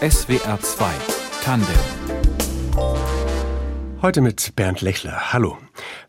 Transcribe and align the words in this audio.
SWR 0.00 0.58
2 0.60 0.92
Tandem 1.44 2.27
Heute 4.00 4.20
mit 4.20 4.54
Bernd 4.54 4.80
Lechler. 4.80 5.32
Hallo. 5.32 5.58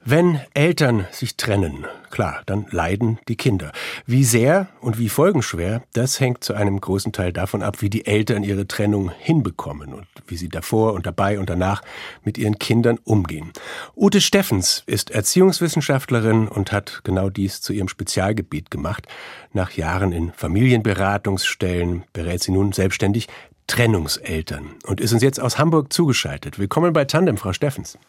Wenn 0.05 0.39
Eltern 0.53 1.07
sich 1.11 1.37
trennen, 1.37 1.87
klar, 2.11 2.43
dann 2.45 2.67
leiden 2.69 3.17
die 3.27 3.35
Kinder. 3.35 3.71
Wie 4.05 4.23
sehr 4.23 4.67
und 4.79 4.99
wie 4.99 5.09
folgenschwer, 5.09 5.81
das 5.93 6.19
hängt 6.19 6.43
zu 6.43 6.53
einem 6.53 6.79
großen 6.79 7.13
Teil 7.13 7.33
davon 7.33 7.63
ab, 7.63 7.81
wie 7.81 7.89
die 7.89 8.05
Eltern 8.05 8.43
ihre 8.43 8.67
Trennung 8.67 9.11
hinbekommen 9.17 9.93
und 9.93 10.05
wie 10.27 10.37
sie 10.37 10.49
davor 10.49 10.93
und 10.93 11.07
dabei 11.07 11.39
und 11.39 11.49
danach 11.49 11.81
mit 12.23 12.37
ihren 12.37 12.59
Kindern 12.59 12.99
umgehen. 13.03 13.51
Ute 13.95 14.21
Steffens 14.21 14.83
ist 14.85 15.09
Erziehungswissenschaftlerin 15.09 16.47
und 16.47 16.71
hat 16.71 17.01
genau 17.03 17.31
dies 17.31 17.59
zu 17.59 17.73
ihrem 17.73 17.87
Spezialgebiet 17.87 18.69
gemacht. 18.69 19.07
Nach 19.51 19.71
Jahren 19.71 20.11
in 20.11 20.31
Familienberatungsstellen 20.31 22.03
berät 22.13 22.43
sie 22.43 22.51
nun 22.51 22.71
selbstständig 22.71 23.27
Trennungseltern 23.69 24.71
und 24.87 24.99
ist 24.99 25.13
uns 25.13 25.21
jetzt 25.21 25.39
aus 25.39 25.59
Hamburg 25.59 25.93
zugeschaltet. 25.93 26.57
Willkommen 26.57 26.91
bei 26.91 27.05
Tandem, 27.05 27.37
Frau 27.37 27.53
Steffens. 27.53 27.99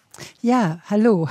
Ja, 0.40 0.80
hallo. 0.86 1.28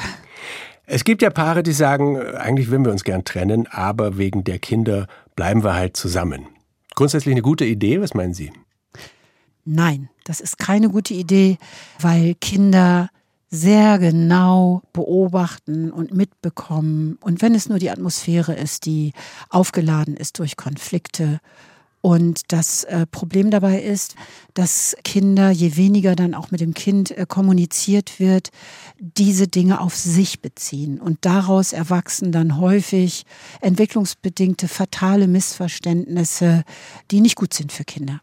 Es 0.86 1.04
gibt 1.04 1.24
ja 1.24 1.32
Paare, 1.32 1.64
die 1.64 1.74
sagen, 1.74 2.22
eigentlich 2.22 2.70
würden 2.70 2.86
wir 2.86 2.92
uns 2.92 3.04
gern 3.04 3.26
trennen, 3.26 3.68
aber 3.68 4.18
wegen 4.18 4.44
der 4.44 4.60
Kinder 4.60 5.08
bleiben 5.36 5.64
wir 5.64 5.74
halt 5.74 5.98
zusammen. 5.98 6.48
Grundsätzlich 6.96 7.34
eine 7.34 7.42
gute 7.42 7.66
Idee, 7.66 8.02
was 8.02 8.14
meinen 8.14 8.36
Sie? 8.36 8.54
Nein, 9.66 10.10
das 10.26 10.42
ist 10.42 10.60
keine 10.60 10.90
gute 10.90 11.16
Idee, 11.16 11.58
weil 12.00 12.36
Kinder 12.36 13.10
sehr 13.50 13.98
genau 13.98 14.84
beobachten 14.94 15.92
und 15.92 16.14
mitbekommen. 16.14 17.18
Und 17.22 17.42
wenn 17.42 17.56
es 17.56 17.68
nur 17.68 17.80
die 17.80 17.90
Atmosphäre 17.90 18.54
ist, 18.54 18.86
die 18.86 19.14
aufgeladen 19.50 20.16
ist 20.16 20.38
durch 20.38 20.56
Konflikte 20.56 21.40
und 22.02 22.54
das 22.54 22.86
äh, 22.86 23.06
Problem 23.06 23.52
dabei 23.52 23.82
ist, 23.82 24.16
dass 24.54 24.96
Kinder, 25.04 25.52
je 25.52 25.76
weniger 25.76 26.16
dann 26.16 26.34
auch 26.34 26.52
mit 26.52 26.62
dem 26.62 26.74
Kind 26.74 27.12
äh, 27.12 27.26
kommuniziert 27.28 28.20
wird, 28.20 28.50
diese 29.00 29.48
Dinge 29.48 29.82
auf 29.82 29.96
sich 29.96 30.42
beziehen. 30.42 31.02
Und 31.02 31.20
daraus 31.22 31.74
erwachsen 31.74 32.32
dann 32.32 32.58
häufig 32.58 33.26
entwicklungsbedingte 33.60 34.68
fatale 34.68 35.28
Missverständnisse, 35.28 36.64
die 37.12 37.22
nicht 37.22 37.36
gut 37.36 37.54
sind 37.54 37.72
für 37.72 37.84
Kinder. 37.84 38.22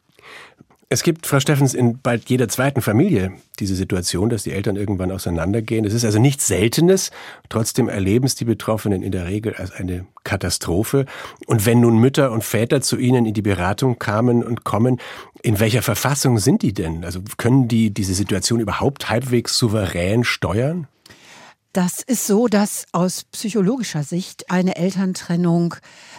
Es 0.88 1.02
gibt, 1.02 1.26
Frau 1.26 1.40
Steffens, 1.40 1.74
in 1.74 1.98
bald 1.98 2.30
jeder 2.30 2.48
zweiten 2.48 2.80
Familie 2.80 3.32
diese 3.58 3.74
Situation, 3.74 4.28
dass 4.28 4.44
die 4.44 4.52
Eltern 4.52 4.76
irgendwann 4.76 5.10
auseinandergehen. 5.10 5.84
Es 5.84 5.92
ist 5.92 6.04
also 6.04 6.20
nichts 6.20 6.46
Seltenes. 6.46 7.10
Trotzdem 7.48 7.88
erleben 7.88 8.24
es 8.24 8.36
die 8.36 8.44
Betroffenen 8.44 9.02
in 9.02 9.10
der 9.10 9.26
Regel 9.26 9.54
als 9.54 9.72
eine 9.72 10.06
Katastrophe. 10.22 11.06
Und 11.46 11.66
wenn 11.66 11.80
nun 11.80 11.98
Mütter 11.98 12.30
und 12.30 12.44
Väter 12.44 12.82
zu 12.82 12.98
Ihnen 12.98 13.26
in 13.26 13.34
die 13.34 13.42
Beratung 13.42 13.98
kamen 13.98 14.44
und 14.44 14.62
kommen, 14.62 15.00
in 15.42 15.58
welcher 15.58 15.82
Verfassung 15.82 16.38
sind 16.38 16.62
die 16.62 16.72
denn? 16.72 17.04
Also 17.04 17.20
können 17.36 17.66
die 17.66 17.90
diese 17.92 18.14
Situation 18.14 18.60
überhaupt 18.60 19.10
halbwegs 19.10 19.58
souverän 19.58 20.22
steuern? 20.22 20.86
Das 21.76 22.00
ist 22.00 22.26
so, 22.26 22.48
dass 22.48 22.86
aus 22.92 23.24
psychologischer 23.24 24.02
Sicht 24.02 24.50
eine 24.50 24.76
Elterntrennung 24.76 25.74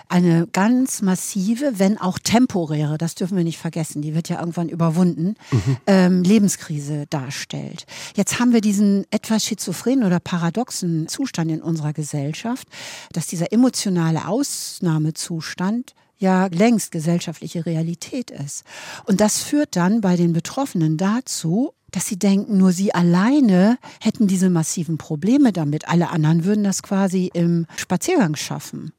eine 0.10 0.48
ganz 0.48 1.02
massive, 1.02 1.80
wenn 1.80 1.98
auch 1.98 2.20
temporäre, 2.20 2.98
das 2.98 3.16
dürfen 3.16 3.38
wir 3.38 3.44
nicht 3.44 3.58
vergessen, 3.58 4.02
die 4.02 4.16
wird 4.16 4.30
ja 4.30 4.40
irgendwann 4.40 4.70
überwunden, 4.70 5.36
mhm. 5.52 5.78
ähm, 5.88 6.24
Lebenskrise 6.24 7.06
darstellt. 7.10 7.86
Jetzt 8.16 8.40
haben 8.40 8.54
wir 8.54 8.62
diesen 8.62 9.06
etwas 9.12 9.44
schizophrenen 9.46 10.06
oder 10.06 10.20
paradoxen 10.20 11.08
Zustand 11.08 11.52
in 11.52 11.62
unserer 11.62 11.94
Gesellschaft, 11.94 12.68
dass 13.14 13.28
dieser 13.28 13.52
emotionale 13.52 14.28
Ausnahmezustand 14.28 15.94
ja 16.20 16.48
längst 16.48 16.92
gesellschaftliche 16.92 17.66
Realität 17.66 18.32
ist. 18.32 18.64
Und 19.06 19.22
das 19.22 19.44
führt 19.44 19.76
dann 19.76 20.02
bei 20.02 20.16
den 20.16 20.34
Betroffenen 20.34 20.98
dazu, 20.98 21.74
dass 21.92 22.06
sie 22.06 22.20
denken, 22.20 22.58
nur 22.58 22.74
sie 22.74 22.94
alleine 22.94 23.78
hätten 24.02 24.28
diese 24.28 24.50
massiven 24.50 24.98
Probleme 24.98 25.54
damit. 25.54 25.88
Alle 25.88 26.10
anderen 26.10 26.44
würden 26.44 26.64
das 26.64 26.84
quasi 26.84 27.30
im 27.34 27.66
Spaziergang 27.78 28.36
schaffen. 28.36 28.92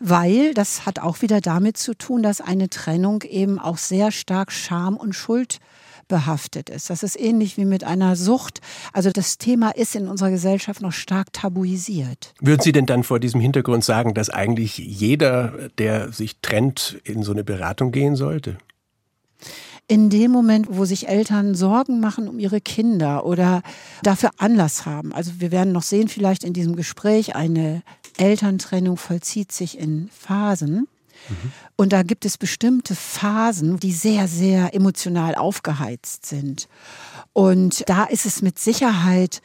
Weil 0.00 0.54
das 0.54 0.86
hat 0.86 0.98
auch 0.98 1.22
wieder 1.22 1.40
damit 1.40 1.76
zu 1.76 1.94
tun, 1.94 2.22
dass 2.22 2.40
eine 2.40 2.68
Trennung 2.70 3.22
eben 3.22 3.58
auch 3.58 3.78
sehr 3.78 4.10
stark 4.10 4.52
Scham 4.52 4.96
und 4.96 5.14
Schuld 5.14 5.58
behaftet 6.10 6.68
ist. 6.68 6.90
Das 6.90 7.02
ist 7.02 7.18
ähnlich 7.18 7.56
wie 7.56 7.64
mit 7.64 7.84
einer 7.84 8.16
Sucht. 8.16 8.60
Also 8.92 9.10
das 9.10 9.38
Thema 9.38 9.70
ist 9.70 9.96
in 9.96 10.08
unserer 10.08 10.30
Gesellschaft 10.30 10.82
noch 10.82 10.92
stark 10.92 11.32
tabuisiert. 11.32 12.34
Würden 12.40 12.60
Sie 12.60 12.72
denn 12.72 12.84
dann 12.84 13.04
vor 13.04 13.20
diesem 13.20 13.40
Hintergrund 13.40 13.82
sagen, 13.84 14.12
dass 14.12 14.28
eigentlich 14.28 14.76
jeder, 14.76 15.70
der 15.78 16.12
sich 16.12 16.40
trennt, 16.42 17.00
in 17.04 17.22
so 17.22 17.32
eine 17.32 17.44
Beratung 17.44 17.92
gehen 17.92 18.16
sollte? 18.16 18.58
in 19.90 20.08
dem 20.08 20.30
Moment, 20.30 20.68
wo 20.70 20.84
sich 20.84 21.08
Eltern 21.08 21.56
Sorgen 21.56 21.98
machen 21.98 22.28
um 22.28 22.38
ihre 22.38 22.60
Kinder 22.60 23.26
oder 23.26 23.60
dafür 24.04 24.30
Anlass 24.36 24.86
haben. 24.86 25.12
Also 25.12 25.32
wir 25.38 25.50
werden 25.50 25.72
noch 25.72 25.82
sehen, 25.82 26.06
vielleicht 26.06 26.44
in 26.44 26.52
diesem 26.52 26.76
Gespräch, 26.76 27.34
eine 27.34 27.82
Elterntrennung 28.18 28.96
vollzieht 28.96 29.52
sich 29.52 29.78
in 29.78 30.08
Phasen. 30.12 30.88
Mhm. 31.28 31.52
Und 31.76 31.92
da 31.92 32.02
gibt 32.02 32.24
es 32.24 32.38
bestimmte 32.38 32.94
Phasen, 32.94 33.78
die 33.78 33.92
sehr, 33.92 34.28
sehr 34.28 34.74
emotional 34.74 35.34
aufgeheizt 35.34 36.26
sind. 36.26 36.68
Und 37.32 37.88
da 37.88 38.04
ist 38.04 38.26
es 38.26 38.42
mit 38.42 38.58
Sicherheit 38.58 39.42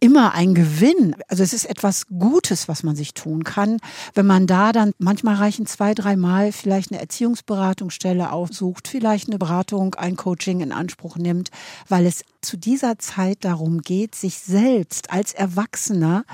immer 0.00 0.34
ein 0.34 0.54
Gewinn. 0.54 1.16
Also 1.28 1.42
es 1.42 1.52
ist 1.52 1.64
etwas 1.64 2.06
Gutes, 2.06 2.68
was 2.68 2.82
man 2.82 2.96
sich 2.96 3.14
tun 3.14 3.44
kann, 3.44 3.78
wenn 4.14 4.26
man 4.26 4.46
da 4.46 4.72
dann 4.72 4.92
manchmal 4.98 5.36
reichen 5.36 5.66
zwei, 5.66 5.94
dreimal 5.94 6.52
vielleicht 6.52 6.92
eine 6.92 7.00
Erziehungsberatungsstelle 7.00 8.30
aufsucht, 8.30 8.88
vielleicht 8.88 9.28
eine 9.28 9.38
Beratung, 9.38 9.94
ein 9.94 10.16
Coaching 10.16 10.60
in 10.60 10.72
Anspruch 10.72 11.16
nimmt, 11.16 11.50
weil 11.88 12.06
es 12.06 12.22
zu 12.42 12.56
dieser 12.56 12.98
Zeit 12.98 13.38
darum 13.44 13.80
geht, 13.80 14.14
sich 14.14 14.38
selbst 14.38 15.10
als 15.10 15.32
Erwachsener 15.32 16.24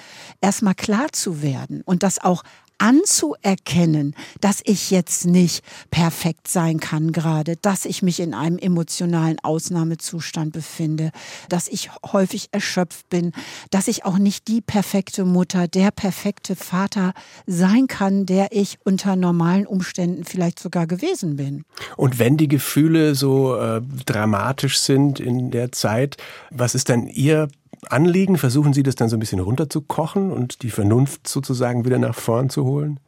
erstmal 0.40 0.74
klar 0.74 1.06
zu 1.12 1.42
werden 1.42 1.82
und 1.82 2.02
das 2.02 2.18
auch 2.18 2.42
anzuerkennen, 2.80 4.14
dass 4.40 4.60
ich 4.64 4.90
jetzt 4.90 5.26
nicht 5.26 5.62
perfekt 5.90 6.48
sein 6.48 6.80
kann 6.80 7.12
gerade, 7.12 7.56
dass 7.56 7.84
ich 7.84 8.02
mich 8.02 8.20
in 8.20 8.34
einem 8.34 8.58
emotionalen 8.58 9.38
Ausnahmezustand 9.40 10.52
befinde, 10.52 11.10
dass 11.48 11.68
ich 11.68 11.90
häufig 12.12 12.48
erschöpft 12.52 13.08
bin, 13.10 13.32
dass 13.70 13.86
ich 13.86 14.04
auch 14.04 14.18
nicht 14.18 14.48
die 14.48 14.62
perfekte 14.62 15.24
Mutter, 15.24 15.68
der 15.68 15.90
perfekte 15.90 16.56
Vater 16.56 17.12
sein 17.46 17.86
kann, 17.86 18.26
der 18.26 18.48
ich 18.50 18.78
unter 18.84 19.14
normalen 19.14 19.66
Umständen 19.66 20.24
vielleicht 20.24 20.58
sogar 20.58 20.86
gewesen 20.86 21.36
bin. 21.36 21.64
Und 21.96 22.18
wenn 22.18 22.38
die 22.38 22.48
Gefühle 22.48 23.14
so 23.14 23.56
äh, 23.56 23.82
dramatisch 24.06 24.78
sind 24.78 25.20
in 25.20 25.50
der 25.50 25.72
Zeit, 25.72 26.16
was 26.50 26.74
ist 26.74 26.88
denn 26.88 27.06
Ihr 27.06 27.48
Anliegen? 27.88 28.38
Versuchen 28.38 28.72
Sie 28.72 28.82
das 28.82 28.94
dann 28.94 29.08
so 29.08 29.16
ein 29.16 29.20
bisschen 29.20 29.40
runterzukochen 29.40 30.30
und 30.30 30.62
die 30.62 30.70
Vernunft 30.70 31.28
sozusagen 31.28 31.84
wieder 31.84 31.98
nach 31.98 32.14
vorn 32.14 32.50
zu 32.50 32.64
holen? 32.64 33.00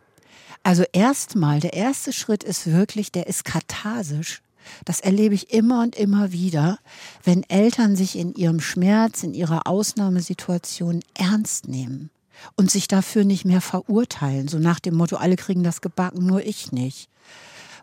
Also 0.62 0.84
erstmal, 0.92 1.60
der 1.60 1.72
erste 1.72 2.12
Schritt 2.12 2.44
ist 2.44 2.70
wirklich, 2.70 3.10
der 3.10 3.26
ist 3.26 3.44
katharsisch. 3.44 4.42
Das 4.84 5.00
erlebe 5.00 5.34
ich 5.34 5.52
immer 5.52 5.82
und 5.82 5.96
immer 5.96 6.30
wieder, 6.30 6.78
wenn 7.24 7.42
Eltern 7.48 7.96
sich 7.96 8.16
in 8.16 8.34
ihrem 8.34 8.60
Schmerz, 8.60 9.24
in 9.24 9.34
ihrer 9.34 9.66
Ausnahmesituation 9.66 11.00
ernst 11.14 11.66
nehmen 11.66 12.10
und 12.56 12.70
sich 12.70 12.86
dafür 12.86 13.24
nicht 13.24 13.44
mehr 13.44 13.60
verurteilen, 13.60 14.46
so 14.46 14.58
nach 14.58 14.78
dem 14.78 14.94
Motto, 14.94 15.16
alle 15.16 15.36
kriegen 15.36 15.64
das 15.64 15.80
gebacken, 15.80 16.24
nur 16.24 16.46
ich 16.46 16.70
nicht. 16.70 17.08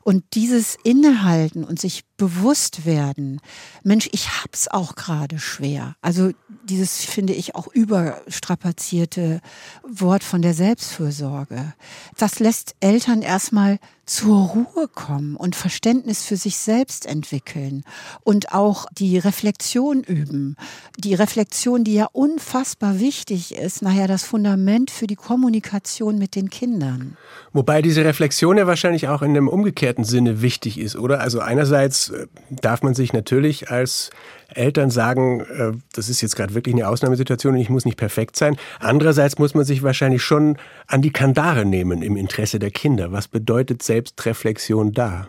Und 0.03 0.23
dieses 0.33 0.77
Innehalten 0.83 1.65
und 1.65 1.79
sich 1.79 2.03
bewusst 2.19 2.85
werden, 2.85 3.41
Mensch, 3.83 4.07
ich 4.11 4.43
hab's 4.43 4.67
auch 4.67 4.93
gerade 4.93 5.39
schwer. 5.39 5.95
Also 6.01 6.31
dieses 6.65 7.03
finde 7.03 7.33
ich 7.33 7.55
auch 7.55 7.67
überstrapazierte 7.67 9.41
Wort 9.87 10.23
von 10.23 10.43
der 10.43 10.53
Selbstfürsorge. 10.53 11.73
Das 12.17 12.39
lässt 12.39 12.75
Eltern 12.81 13.23
erstmal 13.23 13.79
zur 14.09 14.47
Ruhe 14.47 14.87
kommen 14.87 15.35
und 15.35 15.55
Verständnis 15.55 16.23
für 16.23 16.35
sich 16.35 16.57
selbst 16.57 17.05
entwickeln 17.05 17.83
und 18.23 18.53
auch 18.53 18.87
die 18.91 19.19
Reflexion 19.19 20.01
üben. 20.01 20.55
Die 20.97 21.13
Reflexion, 21.13 21.83
die 21.83 21.93
ja 21.93 22.07
unfassbar 22.11 22.99
wichtig 22.99 23.55
ist, 23.55 23.83
nachher 23.83 24.07
das 24.07 24.23
Fundament 24.23 24.89
für 24.89 25.05
die 25.05 25.15
Kommunikation 25.15 26.17
mit 26.17 26.35
den 26.35 26.49
Kindern. 26.49 27.17
Wobei 27.53 27.83
diese 27.83 28.03
Reflexion 28.03 28.57
ja 28.57 28.65
wahrscheinlich 28.65 29.07
auch 29.07 29.21
in 29.21 29.29
einem 29.29 29.47
umgekehrten 29.47 30.03
Sinne 30.03 30.41
wichtig 30.41 30.79
ist, 30.79 30.95
oder? 30.95 31.21
Also 31.21 31.39
einerseits 31.39 32.08
äh, 32.11 32.27
darf 32.49 32.83
man 32.83 32.93
sich 32.93 33.13
natürlich 33.13 33.69
als 33.69 34.09
Eltern 34.53 34.89
sagen, 34.89 35.41
äh, 35.41 35.71
das 35.93 36.09
ist 36.09 36.21
jetzt 36.21 36.35
gerade 36.35 36.53
wirklich 36.55 36.75
eine 36.75 36.87
Ausnahmesituation 36.87 37.55
und 37.55 37.61
ich 37.61 37.69
muss 37.69 37.85
nicht 37.85 37.97
perfekt 37.97 38.35
sein. 38.35 38.57
Andererseits 38.79 39.37
muss 39.37 39.53
man 39.53 39.65
sich 39.65 39.83
wahrscheinlich 39.83 40.23
schon 40.23 40.57
an 40.87 41.01
die 41.01 41.11
Kandare 41.11 41.65
nehmen 41.65 42.01
im 42.01 42.15
Interesse 42.15 42.59
der 42.59 42.71
Kinder. 42.71 43.11
Was 43.11 43.27
bedeutet 43.27 43.83
Selbstreflexion 43.83 44.93
da? 44.93 45.27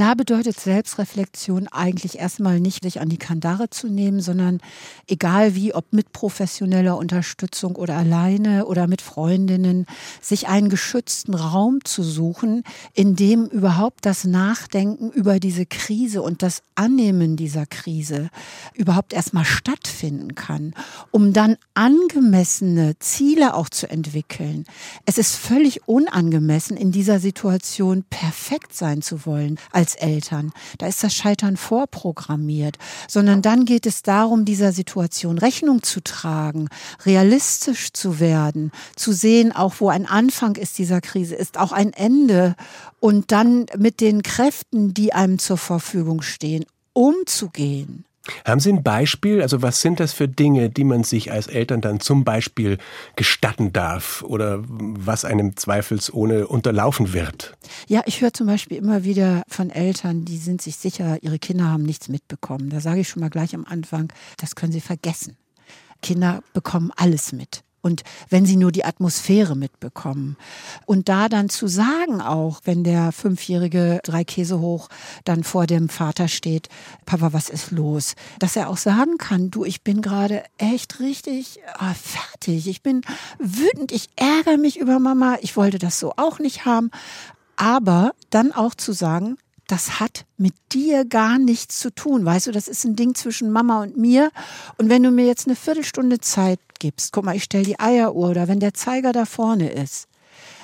Da 0.00 0.14
bedeutet 0.14 0.58
Selbstreflexion 0.58 1.68
eigentlich 1.68 2.18
erstmal 2.18 2.58
nicht, 2.58 2.84
sich 2.84 3.02
an 3.02 3.10
die 3.10 3.18
Kandare 3.18 3.68
zu 3.68 3.86
nehmen, 3.86 4.22
sondern 4.22 4.62
egal 5.06 5.54
wie, 5.54 5.74
ob 5.74 5.92
mit 5.92 6.12
professioneller 6.12 6.96
Unterstützung 6.96 7.76
oder 7.76 7.98
alleine 7.98 8.64
oder 8.64 8.86
mit 8.86 9.02
Freundinnen, 9.02 9.84
sich 10.22 10.48
einen 10.48 10.70
geschützten 10.70 11.34
Raum 11.34 11.80
zu 11.84 12.02
suchen, 12.02 12.64
in 12.94 13.14
dem 13.14 13.44
überhaupt 13.44 14.06
das 14.06 14.24
Nachdenken 14.24 15.10
über 15.10 15.38
diese 15.38 15.66
Krise 15.66 16.22
und 16.22 16.42
das 16.42 16.62
Annehmen 16.76 17.36
dieser 17.36 17.66
Krise 17.66 18.30
überhaupt 18.72 19.12
erstmal 19.12 19.44
stattfinden 19.44 20.34
kann, 20.34 20.72
um 21.10 21.34
dann 21.34 21.58
angemessene 21.74 22.98
Ziele 23.00 23.52
auch 23.52 23.68
zu 23.68 23.90
entwickeln. 23.90 24.64
Es 25.04 25.18
ist 25.18 25.36
völlig 25.36 25.86
unangemessen, 25.86 26.78
in 26.78 26.90
dieser 26.90 27.20
Situation 27.20 28.02
perfekt 28.08 28.74
sein 28.74 29.02
zu 29.02 29.26
wollen 29.26 29.58
als 29.72 29.89
Eltern. 29.94 30.52
Da 30.78 30.86
ist 30.86 31.02
das 31.02 31.14
Scheitern 31.14 31.56
vorprogrammiert, 31.56 32.76
sondern 33.08 33.42
dann 33.42 33.64
geht 33.64 33.86
es 33.86 34.02
darum, 34.02 34.44
dieser 34.44 34.72
Situation 34.72 35.38
Rechnung 35.38 35.82
zu 35.82 36.02
tragen, 36.02 36.68
realistisch 37.04 37.92
zu 37.92 38.20
werden, 38.20 38.72
zu 38.96 39.12
sehen, 39.12 39.52
auch 39.52 39.74
wo 39.78 39.88
ein 39.88 40.06
Anfang 40.06 40.56
ist 40.56 40.78
dieser 40.78 41.00
Krise, 41.00 41.34
ist 41.34 41.58
auch 41.58 41.72
ein 41.72 41.92
Ende 41.92 42.56
und 43.00 43.32
dann 43.32 43.66
mit 43.76 44.00
den 44.00 44.22
Kräften, 44.22 44.94
die 44.94 45.12
einem 45.12 45.38
zur 45.38 45.58
Verfügung 45.58 46.22
stehen, 46.22 46.64
umzugehen. 46.92 48.04
Haben 48.44 48.60
Sie 48.60 48.72
ein 48.72 48.82
Beispiel? 48.82 49.42
Also 49.42 49.62
was 49.62 49.80
sind 49.80 49.98
das 49.98 50.12
für 50.12 50.28
Dinge, 50.28 50.70
die 50.70 50.84
man 50.84 51.04
sich 51.04 51.32
als 51.32 51.46
Eltern 51.46 51.80
dann 51.80 52.00
zum 52.00 52.24
Beispiel 52.24 52.78
gestatten 53.16 53.72
darf 53.72 54.22
oder 54.22 54.62
was 54.66 55.24
einem 55.24 55.56
zweifelsohne 55.56 56.46
unterlaufen 56.46 57.12
wird? 57.12 57.56
Ja, 57.88 58.02
ich 58.06 58.20
höre 58.20 58.34
zum 58.34 58.46
Beispiel 58.46 58.76
immer 58.76 59.04
wieder 59.04 59.42
von 59.48 59.70
Eltern, 59.70 60.24
die 60.24 60.36
sind 60.36 60.60
sich 60.60 60.76
sicher, 60.76 61.18
ihre 61.22 61.38
Kinder 61.38 61.64
haben 61.64 61.84
nichts 61.84 62.08
mitbekommen. 62.08 62.70
Da 62.70 62.80
sage 62.80 63.00
ich 63.00 63.08
schon 63.08 63.20
mal 63.20 63.30
gleich 63.30 63.54
am 63.54 63.64
Anfang, 63.64 64.12
das 64.36 64.54
können 64.54 64.72
sie 64.72 64.80
vergessen. 64.80 65.36
Kinder 66.02 66.42
bekommen 66.52 66.92
alles 66.96 67.32
mit 67.32 67.62
und 67.82 68.02
wenn 68.28 68.46
sie 68.46 68.56
nur 68.56 68.72
die 68.72 68.84
Atmosphäre 68.84 69.56
mitbekommen. 69.56 70.36
Und 70.86 71.08
da 71.08 71.28
dann 71.28 71.48
zu 71.48 71.66
sagen 71.66 72.20
auch, 72.20 72.60
wenn 72.64 72.84
der 72.84 73.12
Fünfjährige 73.12 74.00
drei 74.02 74.24
Käse 74.24 74.60
hoch 74.60 74.88
dann 75.24 75.44
vor 75.44 75.66
dem 75.66 75.88
Vater 75.88 76.28
steht, 76.28 76.68
Papa, 77.06 77.32
was 77.32 77.48
ist 77.48 77.70
los? 77.70 78.14
Dass 78.38 78.56
er 78.56 78.68
auch 78.68 78.76
sagen 78.76 79.18
kann, 79.18 79.50
du, 79.50 79.64
ich 79.64 79.82
bin 79.82 80.02
gerade 80.02 80.42
echt 80.58 81.00
richtig 81.00 81.60
ah, 81.78 81.94
fertig. 81.94 82.68
Ich 82.68 82.82
bin 82.82 83.02
wütend, 83.38 83.92
ich 83.92 84.08
ärgere 84.16 84.58
mich 84.58 84.78
über 84.78 84.98
Mama, 84.98 85.38
ich 85.40 85.56
wollte 85.56 85.78
das 85.78 85.98
so 85.98 86.12
auch 86.16 86.38
nicht 86.38 86.64
haben. 86.64 86.90
Aber 87.56 88.12
dann 88.30 88.52
auch 88.52 88.74
zu 88.74 88.92
sagen, 88.92 89.36
das 89.70 90.00
hat 90.00 90.24
mit 90.36 90.54
dir 90.72 91.04
gar 91.04 91.38
nichts 91.38 91.78
zu 91.78 91.90
tun. 91.90 92.24
Weißt 92.24 92.48
du, 92.48 92.52
das 92.52 92.68
ist 92.68 92.84
ein 92.84 92.96
Ding 92.96 93.14
zwischen 93.14 93.50
Mama 93.50 93.82
und 93.82 93.96
mir. 93.96 94.30
Und 94.78 94.88
wenn 94.88 95.02
du 95.02 95.10
mir 95.10 95.26
jetzt 95.26 95.46
eine 95.46 95.56
Viertelstunde 95.56 96.20
Zeit 96.20 96.58
gibst, 96.78 97.12
guck 97.12 97.24
mal, 97.24 97.36
ich 97.36 97.44
stelle 97.44 97.64
die 97.64 97.78
Eieruhr 97.78 98.30
oder 98.30 98.48
wenn 98.48 98.60
der 98.60 98.74
Zeiger 98.74 99.12
da 99.12 99.24
vorne 99.26 99.70
ist, 99.70 100.08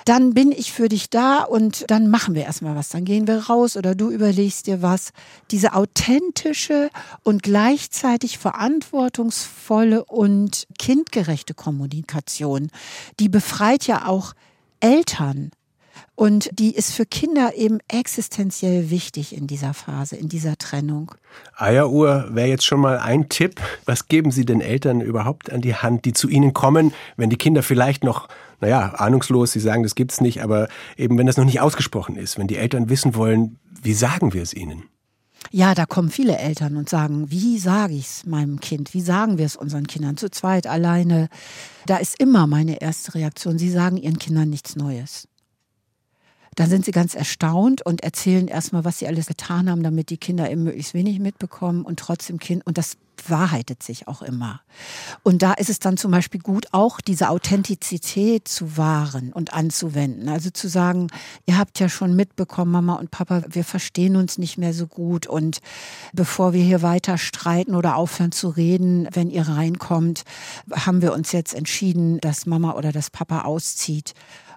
dann 0.06 0.34
bin 0.34 0.52
ich 0.52 0.72
für 0.72 0.88
dich 0.88 1.10
da 1.10 1.42
und 1.42 1.84
dann 1.90 2.08
machen 2.08 2.34
wir 2.36 2.44
erstmal 2.44 2.76
was. 2.76 2.90
Dann 2.90 3.04
gehen 3.04 3.26
wir 3.26 3.48
raus 3.48 3.76
oder 3.76 3.94
du 3.96 4.10
überlegst 4.10 4.68
dir 4.68 4.80
was. 4.80 5.10
Diese 5.50 5.74
authentische 5.74 6.90
und 7.24 7.42
gleichzeitig 7.42 8.38
verantwortungsvolle 8.38 10.04
und 10.04 10.68
kindgerechte 10.78 11.54
Kommunikation, 11.54 12.70
die 13.18 13.28
befreit 13.28 13.86
ja 13.88 14.06
auch 14.06 14.32
Eltern 14.78 15.50
und 16.14 16.50
die 16.58 16.74
ist 16.74 16.94
für 16.94 17.06
Kinder 17.06 17.54
eben 17.56 17.78
existenziell 17.88 18.90
wichtig 18.90 19.36
in 19.36 19.46
dieser 19.46 19.74
Phase, 19.74 20.16
in 20.16 20.28
dieser 20.28 20.56
Trennung. 20.56 21.12
Eieruhr 21.56 22.28
wäre 22.30 22.48
jetzt 22.48 22.64
schon 22.64 22.80
mal 22.80 22.98
ein 22.98 23.28
Tipp. 23.28 23.60
Was 23.84 24.08
geben 24.08 24.30
Sie 24.30 24.44
den 24.44 24.60
Eltern 24.60 25.00
überhaupt 25.00 25.52
an 25.52 25.60
die 25.60 25.74
Hand, 25.74 26.04
die 26.04 26.12
zu 26.12 26.28
Ihnen 26.28 26.54
kommen, 26.54 26.94
wenn 27.16 27.30
die 27.30 27.36
Kinder 27.36 27.62
vielleicht 27.62 28.04
noch, 28.04 28.28
naja, 28.60 28.94
ahnungslos, 28.96 29.52
Sie 29.52 29.60
sagen, 29.60 29.82
das 29.82 29.94
gibt's 29.94 30.20
nicht, 30.20 30.42
aber 30.42 30.68
eben 30.96 31.18
wenn 31.18 31.26
das 31.26 31.36
noch 31.36 31.44
nicht 31.44 31.60
ausgesprochen 31.60 32.16
ist, 32.16 32.38
wenn 32.38 32.46
die 32.46 32.56
Eltern 32.56 32.88
wissen 32.88 33.14
wollen, 33.14 33.58
wie 33.82 33.94
sagen 33.94 34.32
wir 34.32 34.42
es 34.42 34.54
ihnen? 34.54 34.84
Ja, 35.50 35.74
da 35.74 35.86
kommen 35.86 36.10
viele 36.10 36.38
Eltern 36.38 36.76
und 36.76 36.88
sagen, 36.88 37.30
wie 37.30 37.58
sage 37.58 37.94
ich 37.94 38.06
es 38.06 38.26
meinem 38.26 38.60
Kind? 38.60 38.94
Wie 38.94 39.00
sagen 39.00 39.38
wir 39.38 39.46
es 39.46 39.56
unseren 39.56 39.86
Kindern? 39.86 40.16
Zu 40.16 40.30
zweit, 40.30 40.66
alleine. 40.66 41.28
Da 41.86 41.98
ist 41.98 42.18
immer 42.18 42.46
meine 42.46 42.80
erste 42.80 43.14
Reaktion. 43.14 43.58
Sie 43.58 43.70
sagen 43.70 43.96
ihren 43.96 44.18
Kindern 44.18 44.50
nichts 44.50 44.76
Neues. 44.76 45.28
Dann 46.56 46.68
sind 46.68 46.84
sie 46.84 46.90
ganz 46.90 47.14
erstaunt 47.14 47.82
und 47.82 48.02
erzählen 48.02 48.48
erstmal, 48.48 48.84
was 48.84 48.98
sie 48.98 49.06
alles 49.06 49.26
getan 49.26 49.70
haben, 49.70 49.82
damit 49.82 50.10
die 50.10 50.16
Kinder 50.16 50.50
eben 50.50 50.64
möglichst 50.64 50.94
wenig 50.94 51.20
mitbekommen 51.20 51.84
und 51.84 51.98
trotzdem 51.98 52.38
Kind, 52.38 52.66
und 52.66 52.76
das 52.78 52.96
bewahrheitet 53.16 53.82
sich 53.82 54.08
auch 54.08 54.22
immer. 54.22 54.60
Und 55.22 55.42
da 55.42 55.52
ist 55.54 55.70
es 55.70 55.78
dann 55.78 55.96
zum 55.96 56.10
Beispiel 56.10 56.40
gut, 56.40 56.66
auch 56.72 57.00
diese 57.00 57.28
Authentizität 57.28 58.46
zu 58.46 58.76
wahren 58.76 59.32
und 59.32 59.52
anzuwenden. 59.52 60.28
Also 60.28 60.50
zu 60.50 60.68
sagen, 60.68 61.08
ihr 61.46 61.58
habt 61.58 61.80
ja 61.80 61.88
schon 61.88 62.14
mitbekommen, 62.14 62.72
Mama 62.72 62.94
und 62.94 63.10
Papa, 63.10 63.42
wir 63.48 63.64
verstehen 63.64 64.16
uns 64.16 64.38
nicht 64.38 64.58
mehr 64.58 64.72
so 64.72 64.86
gut. 64.86 65.26
Und 65.26 65.58
bevor 66.12 66.52
wir 66.52 66.62
hier 66.62 66.82
weiter 66.82 67.18
streiten 67.18 67.74
oder 67.74 67.96
aufhören 67.96 68.32
zu 68.32 68.48
reden, 68.48 69.08
wenn 69.12 69.30
ihr 69.30 69.48
reinkommt, 69.48 70.24
haben 70.72 71.02
wir 71.02 71.12
uns 71.12 71.32
jetzt 71.32 71.54
entschieden, 71.54 72.20
dass 72.20 72.46
Mama 72.46 72.74
oder 72.74 72.92
das 72.92 73.10
Papa 73.10 73.42
auszieht 73.42 74.14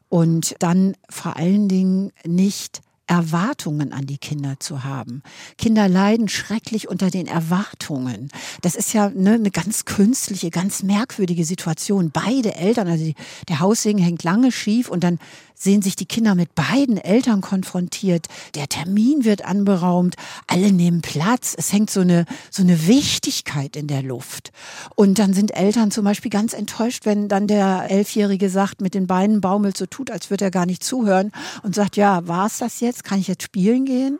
und 0.09 0.55
dann 0.59 0.95
vor 1.09 1.37
allen 1.37 1.69
Dingen 1.69 2.11
nicht 2.25 2.81
Erwartungen 3.09 3.91
an 3.91 4.05
die 4.05 4.19
Kinder 4.19 4.59
zu 4.59 4.83
haben. 4.83 5.23
Kinder 5.57 5.89
leiden 5.89 6.29
schrecklich 6.29 6.87
unter 6.87 7.09
den 7.09 7.25
Erwartungen. 7.25 8.29
Das 8.61 8.75
ist 8.75 8.93
ja 8.93 9.09
ne, 9.09 9.33
eine 9.33 9.49
ganz 9.49 9.85
künstliche, 9.85 10.51
ganz 10.51 10.83
merkwürdige 10.83 11.43
Situation. 11.43 12.11
Beide 12.11 12.55
Eltern, 12.55 12.87
also 12.87 13.03
die, 13.03 13.15
der 13.47 13.61
Haussegen 13.61 13.99
hängt 13.99 14.23
lange 14.23 14.51
schief 14.51 14.89
und 14.89 15.03
dann 15.03 15.17
sehen 15.59 15.81
sich 15.81 15.95
die 15.95 16.05
Kinder 16.05 16.33
mit 16.33 16.55
beiden 16.55 16.97
Eltern 16.97 17.41
konfrontiert. 17.41 18.27
Der 18.55 18.67
Termin 18.67 19.25
wird 19.25 19.45
anberaumt, 19.45 20.15
alle 20.47 20.71
nehmen 20.71 21.01
Platz. 21.01 21.53
Es 21.55 21.71
hängt 21.73 21.91
so 21.91 21.99
eine, 21.99 22.25
so 22.49 22.63
eine 22.63 22.87
Wichtigkeit 22.87 23.75
in 23.75 23.87
der 23.87 24.01
Luft. 24.01 24.51
Und 24.95 25.19
dann 25.19 25.33
sind 25.33 25.55
Eltern 25.55 25.91
zum 25.91 26.05
Beispiel 26.05 26.31
ganz 26.31 26.53
enttäuscht, 26.53 27.05
wenn 27.05 27.27
dann 27.27 27.47
der 27.47 27.91
Elfjährige 27.91 28.49
sagt, 28.49 28.81
mit 28.81 28.93
den 28.93 29.05
Beinen 29.05 29.41
baumelt, 29.41 29.77
so 29.77 29.85
tut, 29.85 30.09
als 30.09 30.29
würde 30.29 30.45
er 30.45 30.51
gar 30.51 30.65
nicht 30.65 30.83
zuhören 30.83 31.31
und 31.61 31.75
sagt, 31.75 31.97
ja, 31.97 32.25
war 32.27 32.47
es 32.47 32.57
das 32.57 32.79
jetzt? 32.79 33.03
Kann 33.03 33.19
ich 33.19 33.27
jetzt 33.27 33.43
spielen 33.43 33.85
gehen? 33.85 34.19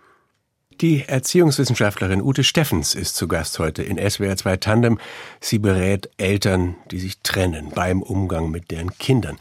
Die 0.82 1.04
Erziehungswissenschaftlerin 1.06 2.22
Ute 2.22 2.46
Steffens 2.46 2.96
ist 2.96 3.18
zu 3.18 3.28
Gast 3.28 3.60
heute 3.60 3.84
in 3.84 3.98
SWR 3.98 4.38
2 4.38 4.56
Tandem. 4.58 4.98
Sie 5.42 5.60
berät 5.60 6.10
Eltern, 6.16 6.78
die 6.90 7.00
sich 7.00 7.20
trennen 7.20 7.72
beim 7.76 8.02
Umgang 8.02 8.50
mit 8.50 8.72
deren 8.72 8.98
Kindern. 8.98 9.38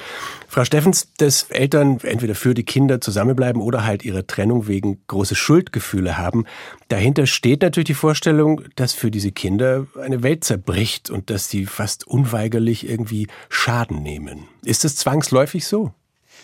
Frau 0.48 0.64
Steffens, 0.64 1.06
dass 1.18 1.44
Eltern 1.44 2.00
entweder 2.02 2.34
für 2.34 2.54
die 2.54 2.64
Kinder 2.64 3.00
zusammenbleiben 3.00 3.62
oder 3.62 3.84
halt 3.84 4.04
ihre 4.04 4.26
Trennung 4.26 4.66
wegen 4.66 5.00
große 5.06 5.36
Schuldgefühle 5.36 6.18
haben, 6.18 6.44
dahinter 6.88 7.26
steht 7.26 7.62
natürlich 7.62 7.86
die 7.86 7.94
Vorstellung, 7.94 8.62
dass 8.74 8.92
für 8.92 9.12
diese 9.12 9.30
Kinder 9.30 9.86
eine 10.02 10.24
Welt 10.24 10.42
zerbricht 10.42 11.08
und 11.08 11.30
dass 11.30 11.48
sie 11.48 11.66
fast 11.66 12.04
unweigerlich 12.04 12.88
irgendwie 12.88 13.28
Schaden 13.48 14.02
nehmen. 14.02 14.48
Ist 14.64 14.84
es 14.84 14.96
zwangsläufig 14.96 15.68
so? 15.68 15.92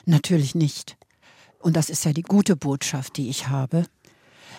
Natürlich 0.04 0.54
nicht. 0.54 0.96
Und 1.58 1.74
das 1.74 1.90
ist 1.90 2.04
ja 2.04 2.12
die 2.12 2.22
gute 2.22 2.54
Botschaft, 2.54 3.16
die 3.16 3.28
ich 3.28 3.48
habe. 3.48 3.86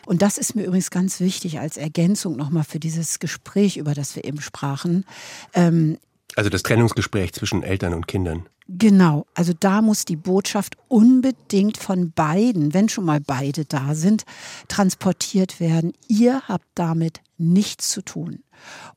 Und 0.06 0.22
das 0.22 0.38
ist 0.38 0.56
mir 0.56 0.64
übrigens 0.66 0.92
ganz 0.92 1.20
wichtig 1.20 1.60
als 1.60 1.78
Ergänzung 1.78 2.36
nochmal 2.36 2.64
für 2.64 2.80
dieses 2.80 3.20
Gespräch, 3.20 3.78
über 3.78 3.94
das 3.94 4.16
wir 4.16 4.26
eben 4.26 4.42
sprachen. 4.42 5.06
Ähm, 5.54 5.98
also 6.36 6.50
das 6.50 6.64
Trennungsgespräch 6.64 7.34
zwischen 7.34 7.64
Eltern 7.64 7.94
und 7.94 8.08
Kindern. 8.08 8.48
Genau, 8.68 9.28
also 9.36 9.54
da 9.58 9.82
muss 9.84 10.06
die 10.06 10.16
Botschaft 10.16 10.76
unbedingt 10.88 11.78
von 11.78 12.12
beiden, 12.12 12.74
wenn 12.74 12.90
schon 12.90 13.06
mal 13.06 13.22
beide 13.22 13.64
da 13.64 13.94
sind, 13.94 14.26
transportiert 14.68 15.60
werden. 15.60 15.94
Ihr 16.08 16.42
habt 16.48 16.66
damit 16.74 17.22
nichts 17.38 17.90
zu 17.90 18.02
tun. 18.02 18.44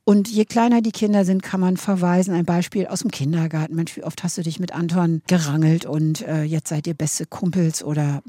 Und 0.03 0.27
je 0.29 0.45
kleiner 0.45 0.81
die 0.81 0.91
Kinder 0.91 1.25
sind, 1.25 1.43
kann 1.43 1.59
man 1.59 1.77
verweisen. 1.77 2.33
Ein 2.33 2.45
Beispiel 2.45 2.87
aus 2.87 3.01
dem 3.01 3.11
Kindergarten. 3.11 3.75
Mensch, 3.75 3.95
wie 3.97 4.03
oft 4.03 4.23
hast 4.23 4.37
du 4.37 4.41
dich 4.41 4.59
mit 4.59 4.73
Anton 4.73 5.21
gerangelt 5.27 5.85
und 5.85 6.21
äh, 6.21 6.43
jetzt 6.43 6.69
seid 6.69 6.87
ihr 6.87 6.93
beste 6.93 7.25
Kumpels 7.25 7.83
oder 7.83 8.23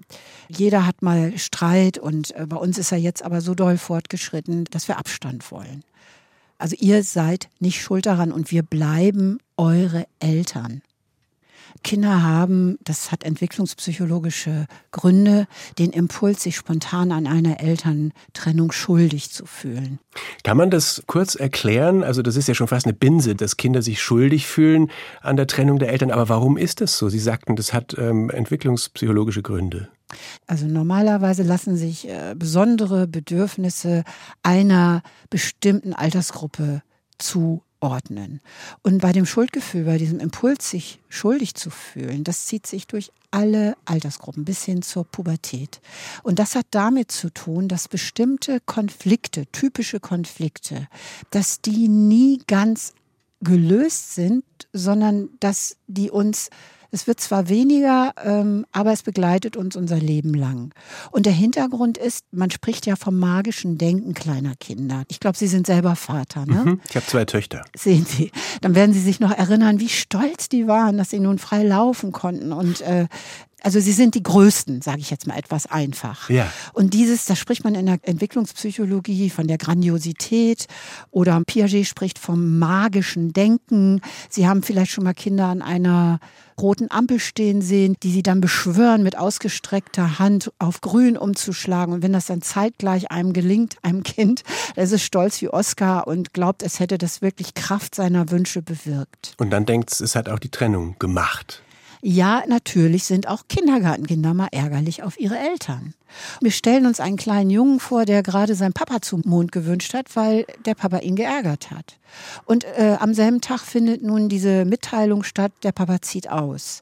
jeder 0.48 0.86
hat 0.86 1.02
mal 1.02 1.38
Streit 1.38 1.98
und 1.98 2.34
äh, 2.36 2.46
bei 2.46 2.56
uns 2.56 2.78
ist 2.78 2.92
er 2.92 2.98
jetzt 2.98 3.22
aber 3.22 3.40
so 3.40 3.54
doll 3.54 3.78
fortgeschritten, 3.78 4.64
dass 4.70 4.88
wir 4.88 4.98
Abstand 4.98 5.50
wollen. 5.50 5.84
Also 6.58 6.76
ihr 6.78 7.02
seid 7.02 7.48
nicht 7.58 7.80
schuld 7.80 8.04
daran 8.04 8.32
und 8.32 8.50
wir 8.50 8.62
bleiben 8.62 9.38
eure 9.56 10.06
Eltern. 10.18 10.82
Kinder 11.82 12.22
haben, 12.22 12.78
das 12.84 13.12
hat 13.12 13.24
entwicklungspsychologische 13.24 14.66
Gründe, 14.90 15.46
den 15.78 15.90
Impuls, 15.90 16.42
sich 16.42 16.56
spontan 16.56 17.12
an 17.12 17.26
einer 17.26 17.60
Elterntrennung 17.60 18.72
schuldig 18.72 19.30
zu 19.30 19.46
fühlen. 19.46 19.98
Kann 20.42 20.56
man 20.56 20.70
das 20.70 21.02
kurz 21.06 21.34
erklären? 21.34 22.02
Also 22.02 22.22
das 22.22 22.36
ist 22.36 22.48
ja 22.48 22.54
schon 22.54 22.68
fast 22.68 22.86
eine 22.86 22.94
Binse, 22.94 23.34
dass 23.34 23.56
Kinder 23.56 23.82
sich 23.82 24.00
schuldig 24.00 24.46
fühlen 24.46 24.90
an 25.20 25.36
der 25.36 25.46
Trennung 25.46 25.78
der 25.78 25.90
Eltern. 25.90 26.10
Aber 26.10 26.28
warum 26.28 26.56
ist 26.56 26.80
das 26.80 26.98
so? 26.98 27.08
Sie 27.08 27.18
sagten, 27.18 27.56
das 27.56 27.72
hat 27.72 27.96
ähm, 27.98 28.30
entwicklungspsychologische 28.30 29.42
Gründe. 29.42 29.88
Also 30.46 30.66
normalerweise 30.66 31.42
lassen 31.42 31.76
sich 31.76 32.08
äh, 32.08 32.34
besondere 32.36 33.06
Bedürfnisse 33.06 34.04
einer 34.42 35.02
bestimmten 35.30 35.94
Altersgruppe 35.94 36.82
zuordnen. 37.80 38.40
Und 38.82 39.00
bei 39.00 39.12
dem 39.12 39.26
Schuldgefühl, 39.26 39.84
bei 39.84 39.98
diesem 39.98 40.20
Impuls, 40.20 40.70
sich 40.70 41.00
schuldig 41.08 41.54
zu 41.54 41.70
fühlen, 41.70 42.24
das 42.24 42.46
zieht 42.46 42.66
sich 42.66 42.86
durch 42.86 43.10
alle 43.30 43.76
Altersgruppen 43.84 44.44
bis 44.44 44.64
hin 44.64 44.82
zur 44.82 45.04
Pubertät. 45.04 45.80
Und 46.22 46.38
das 46.38 46.54
hat 46.54 46.66
damit 46.70 47.10
zu 47.12 47.30
tun, 47.30 47.68
dass 47.68 47.88
bestimmte 47.88 48.60
Konflikte, 48.60 49.46
typische 49.46 50.00
Konflikte, 50.00 50.88
dass 51.30 51.60
die 51.60 51.88
nie 51.88 52.42
ganz 52.46 52.92
gelöst 53.40 54.14
sind, 54.14 54.44
sondern 54.72 55.30
dass 55.40 55.76
die 55.86 56.10
uns 56.10 56.50
es 56.90 57.06
wird 57.06 57.20
zwar 57.20 57.48
weniger, 57.48 58.12
ähm, 58.24 58.66
aber 58.72 58.92
es 58.92 59.02
begleitet 59.02 59.56
uns 59.56 59.76
unser 59.76 59.98
Leben 59.98 60.34
lang. 60.34 60.72
Und 61.10 61.26
der 61.26 61.32
Hintergrund 61.32 61.98
ist, 61.98 62.24
man 62.32 62.50
spricht 62.50 62.86
ja 62.86 62.96
vom 62.96 63.18
magischen 63.18 63.78
Denken 63.78 64.14
kleiner 64.14 64.54
Kinder. 64.56 65.04
Ich 65.08 65.20
glaube, 65.20 65.36
Sie 65.36 65.46
sind 65.46 65.66
selber 65.66 65.96
Vater, 65.96 66.46
ne? 66.46 66.64
Mhm, 66.64 66.80
ich 66.88 66.96
habe 66.96 67.06
zwei 67.06 67.24
Töchter. 67.24 67.64
Sehen 67.76 68.06
Sie. 68.06 68.32
Dann 68.60 68.74
werden 68.74 68.92
Sie 68.92 69.00
sich 69.00 69.20
noch 69.20 69.32
erinnern, 69.32 69.80
wie 69.80 69.88
stolz 69.88 70.48
die 70.48 70.66
waren, 70.66 70.98
dass 70.98 71.10
sie 71.10 71.20
nun 71.20 71.38
frei 71.38 71.62
laufen 71.62 72.12
konnten 72.12 72.52
und 72.52 72.80
äh, 72.80 73.06
also 73.62 73.80
sie 73.80 73.92
sind 73.92 74.14
die 74.14 74.22
Größten, 74.22 74.82
sage 74.82 75.00
ich 75.00 75.10
jetzt 75.10 75.26
mal 75.26 75.36
etwas 75.36 75.66
einfach. 75.66 76.30
Ja. 76.30 76.50
Und 76.72 76.94
dieses, 76.94 77.24
da 77.26 77.36
spricht 77.36 77.64
man 77.64 77.74
in 77.74 77.86
der 77.86 77.98
Entwicklungspsychologie 78.02 79.30
von 79.30 79.46
der 79.46 79.58
Grandiosität 79.58 80.66
oder 81.10 81.40
Piaget 81.44 81.86
spricht 81.86 82.18
vom 82.18 82.58
magischen 82.58 83.32
Denken. 83.32 84.00
Sie 84.28 84.48
haben 84.48 84.62
vielleicht 84.62 84.92
schon 84.92 85.04
mal 85.04 85.14
Kinder 85.14 85.46
an 85.46 85.62
einer 85.62 86.20
roten 86.60 86.90
Ampel 86.90 87.18
stehen 87.18 87.62
sehen, 87.62 87.96
die 88.02 88.12
sie 88.12 88.22
dann 88.22 88.40
beschwören, 88.40 89.02
mit 89.02 89.16
ausgestreckter 89.16 90.18
Hand 90.18 90.52
auf 90.58 90.80
grün 90.80 91.16
umzuschlagen. 91.16 91.94
Und 91.94 92.02
wenn 92.02 92.12
das 92.12 92.26
dann 92.26 92.42
zeitgleich 92.42 93.10
einem 93.10 93.32
gelingt, 93.32 93.76
einem 93.82 94.02
Kind, 94.02 94.42
dann 94.74 94.84
ist 94.84 94.92
es 94.92 95.02
stolz 95.02 95.40
wie 95.40 95.48
Oscar 95.48 96.06
und 96.06 96.34
glaubt, 96.34 96.62
es 96.62 96.78
hätte 96.78 96.98
das 96.98 97.22
wirklich 97.22 97.54
Kraft 97.54 97.94
seiner 97.94 98.30
Wünsche 98.30 98.62
bewirkt. 98.62 99.34
Und 99.38 99.50
dann 99.50 99.66
denkt 99.66 99.92
es, 99.92 100.00
es 100.00 100.14
hat 100.14 100.28
auch 100.28 100.38
die 100.38 100.50
Trennung 100.50 100.96
gemacht. 100.98 101.62
Ja, 102.02 102.42
natürlich 102.48 103.04
sind 103.04 103.28
auch 103.28 103.42
Kindergartenkinder 103.48 104.32
mal 104.32 104.48
ärgerlich 104.52 105.02
auf 105.02 105.20
ihre 105.20 105.38
Eltern. 105.38 105.92
Wir 106.40 106.50
stellen 106.50 106.86
uns 106.86 106.98
einen 106.98 107.18
kleinen 107.18 107.50
Jungen 107.50 107.78
vor, 107.78 108.06
der 108.06 108.22
gerade 108.22 108.54
seinen 108.54 108.72
Papa 108.72 109.02
zum 109.02 109.22
Mond 109.26 109.52
gewünscht 109.52 109.92
hat, 109.92 110.16
weil 110.16 110.46
der 110.64 110.74
Papa 110.74 110.98
ihn 110.98 111.14
geärgert 111.14 111.70
hat. 111.70 111.98
Und 112.46 112.64
äh, 112.64 112.96
am 112.98 113.12
selben 113.12 113.42
Tag 113.42 113.60
findet 113.60 114.02
nun 114.02 114.30
diese 114.30 114.64
Mitteilung 114.64 115.24
statt, 115.24 115.52
der 115.62 115.72
Papa 115.72 116.00
zieht 116.00 116.30
aus. 116.30 116.80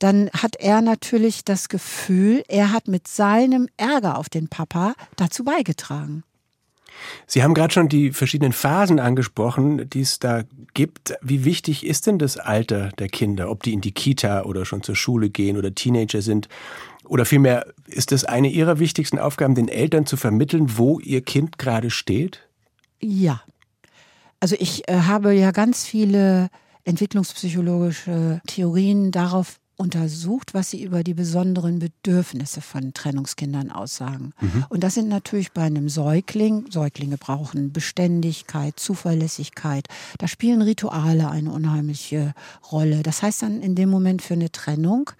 Dann 0.00 0.30
hat 0.30 0.56
er 0.56 0.80
natürlich 0.80 1.44
das 1.44 1.68
Gefühl, 1.68 2.42
er 2.48 2.72
hat 2.72 2.88
mit 2.88 3.06
seinem 3.06 3.68
Ärger 3.76 4.18
auf 4.18 4.28
den 4.28 4.48
Papa 4.48 4.94
dazu 5.16 5.44
beigetragen. 5.44 6.24
Sie 7.26 7.42
haben 7.42 7.54
gerade 7.54 7.72
schon 7.72 7.88
die 7.88 8.12
verschiedenen 8.12 8.52
Phasen 8.52 8.98
angesprochen, 8.98 9.88
die 9.88 10.00
es 10.00 10.18
da 10.18 10.42
gibt. 10.74 11.14
Wie 11.22 11.44
wichtig 11.44 11.86
ist 11.86 12.06
denn 12.06 12.18
das 12.18 12.36
Alter 12.36 12.90
der 12.98 13.08
Kinder, 13.08 13.50
ob 13.50 13.62
die 13.62 13.72
in 13.72 13.80
die 13.80 13.92
Kita 13.92 14.42
oder 14.42 14.64
schon 14.64 14.82
zur 14.82 14.96
Schule 14.96 15.30
gehen 15.30 15.56
oder 15.56 15.74
Teenager 15.74 16.22
sind? 16.22 16.48
Oder 17.04 17.24
vielmehr, 17.24 17.66
ist 17.86 18.12
das 18.12 18.24
eine 18.24 18.48
Ihrer 18.48 18.78
wichtigsten 18.78 19.18
Aufgaben, 19.18 19.54
den 19.54 19.68
Eltern 19.68 20.06
zu 20.06 20.16
vermitteln, 20.16 20.78
wo 20.78 21.00
ihr 21.00 21.22
Kind 21.22 21.58
gerade 21.58 21.90
steht? 21.90 22.46
Ja. 23.00 23.42
Also 24.38 24.56
ich 24.58 24.88
äh, 24.88 25.00
habe 25.00 25.34
ja 25.34 25.50
ganz 25.50 25.84
viele 25.84 26.50
entwicklungspsychologische 26.84 28.40
Theorien 28.46 29.10
darauf 29.10 29.58
untersucht, 29.80 30.52
was 30.52 30.70
sie 30.70 30.82
über 30.82 31.02
die 31.02 31.14
besonderen 31.14 31.78
Bedürfnisse 31.78 32.60
von 32.60 32.92
Trennungskindern 32.92 33.72
aussagen. 33.72 34.34
Mhm. 34.40 34.66
Und 34.68 34.84
das 34.84 34.94
sind 34.94 35.08
natürlich 35.08 35.52
bei 35.52 35.62
einem 35.62 35.88
Säugling, 35.88 36.70
Säuglinge 36.70 37.16
brauchen 37.16 37.72
Beständigkeit, 37.72 38.78
Zuverlässigkeit. 38.78 39.86
Da 40.18 40.28
spielen 40.28 40.60
Rituale 40.60 41.30
eine 41.30 41.50
unheimliche 41.50 42.34
Rolle. 42.70 43.02
Das 43.02 43.22
heißt 43.22 43.40
dann 43.42 43.62
in 43.62 43.74
dem 43.74 43.88
Moment 43.88 44.20
für 44.20 44.34
eine 44.34 44.52
Trennung, 44.52 45.10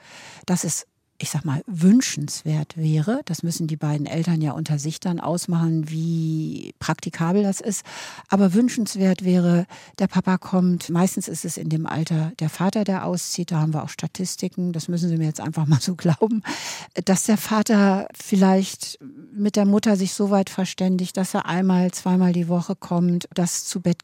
dass 0.44 0.64
es 0.64 0.86
ich 1.20 1.30
sag 1.30 1.44
mal, 1.44 1.62
wünschenswert 1.66 2.76
wäre. 2.76 3.20
Das 3.26 3.42
müssen 3.42 3.66
die 3.66 3.76
beiden 3.76 4.06
Eltern 4.06 4.40
ja 4.40 4.52
unter 4.52 4.78
sich 4.78 5.00
dann 5.00 5.20
ausmachen, 5.20 5.90
wie 5.90 6.72
praktikabel 6.78 7.42
das 7.42 7.60
ist. 7.60 7.84
Aber 8.28 8.54
wünschenswert 8.54 9.24
wäre, 9.24 9.66
der 9.98 10.06
Papa 10.06 10.38
kommt, 10.38 10.88
meistens 10.88 11.28
ist 11.28 11.44
es 11.44 11.58
in 11.58 11.68
dem 11.68 11.86
Alter 11.86 12.32
der 12.40 12.48
Vater, 12.48 12.84
der 12.84 13.04
auszieht, 13.04 13.50
da 13.50 13.60
haben 13.60 13.74
wir 13.74 13.84
auch 13.84 13.90
Statistiken, 13.90 14.72
das 14.72 14.88
müssen 14.88 15.10
Sie 15.10 15.18
mir 15.18 15.26
jetzt 15.26 15.40
einfach 15.40 15.66
mal 15.66 15.80
so 15.80 15.94
glauben, 15.96 16.42
dass 17.04 17.24
der 17.24 17.36
Vater 17.36 18.08
vielleicht 18.14 18.98
mit 19.32 19.56
der 19.56 19.66
Mutter 19.66 19.96
sich 19.96 20.14
so 20.14 20.30
weit 20.30 20.48
verständigt, 20.48 21.16
dass 21.18 21.34
er 21.34 21.46
einmal, 21.46 21.90
zweimal 21.92 22.32
die 22.32 22.48
Woche 22.48 22.74
kommt, 22.74 23.28
das 23.34 23.64
zu 23.66 23.80
Bett 23.80 24.00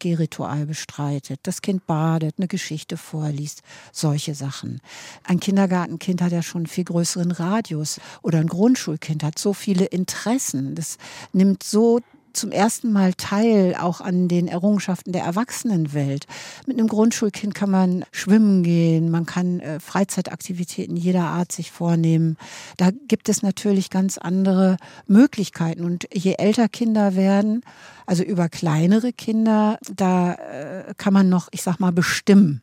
bestreitet, 0.66 1.40
das 1.44 1.62
Kind 1.62 1.86
badet, 1.86 2.34
eine 2.38 2.48
Geschichte 2.48 2.96
vorliest, 2.96 3.62
solche 3.92 4.34
Sachen. 4.34 4.80
Ein 5.24 5.40
Kindergartenkind 5.40 6.20
hat 6.20 6.32
ja 6.32 6.42
schon 6.42 6.66
viel 6.66 6.84
größer 6.84 7.05
größeren 7.06 7.30
Radius. 7.30 8.00
Oder 8.22 8.40
ein 8.40 8.48
Grundschulkind 8.48 9.22
hat 9.22 9.38
so 9.38 9.52
viele 9.52 9.84
Interessen. 9.84 10.74
Das 10.74 10.98
nimmt 11.32 11.62
so 11.62 12.00
zum 12.32 12.52
ersten 12.52 12.92
Mal 12.92 13.14
teil 13.14 13.74
auch 13.80 14.02
an 14.02 14.28
den 14.28 14.46
Errungenschaften 14.46 15.12
der 15.12 15.22
Erwachsenenwelt. 15.22 16.26
Mit 16.66 16.78
einem 16.78 16.88
Grundschulkind 16.88 17.54
kann 17.54 17.70
man 17.70 18.04
schwimmen 18.12 18.62
gehen, 18.62 19.10
man 19.10 19.24
kann 19.24 19.60
äh, 19.60 19.80
Freizeitaktivitäten 19.80 20.98
jeder 20.98 21.22
Art 21.22 21.50
sich 21.50 21.70
vornehmen. 21.70 22.36
Da 22.76 22.90
gibt 23.08 23.30
es 23.30 23.42
natürlich 23.42 23.88
ganz 23.88 24.18
andere 24.18 24.76
Möglichkeiten. 25.06 25.82
Und 25.84 26.08
je 26.12 26.34
älter 26.34 26.68
Kinder 26.68 27.14
werden, 27.14 27.62
also 28.04 28.22
über 28.22 28.50
kleinere 28.50 29.14
Kinder, 29.14 29.78
da 29.94 30.34
äh, 30.34 30.94
kann 30.98 31.14
man 31.14 31.30
noch, 31.30 31.48
ich 31.52 31.62
sag 31.62 31.80
mal, 31.80 31.92
bestimmen. 31.92 32.60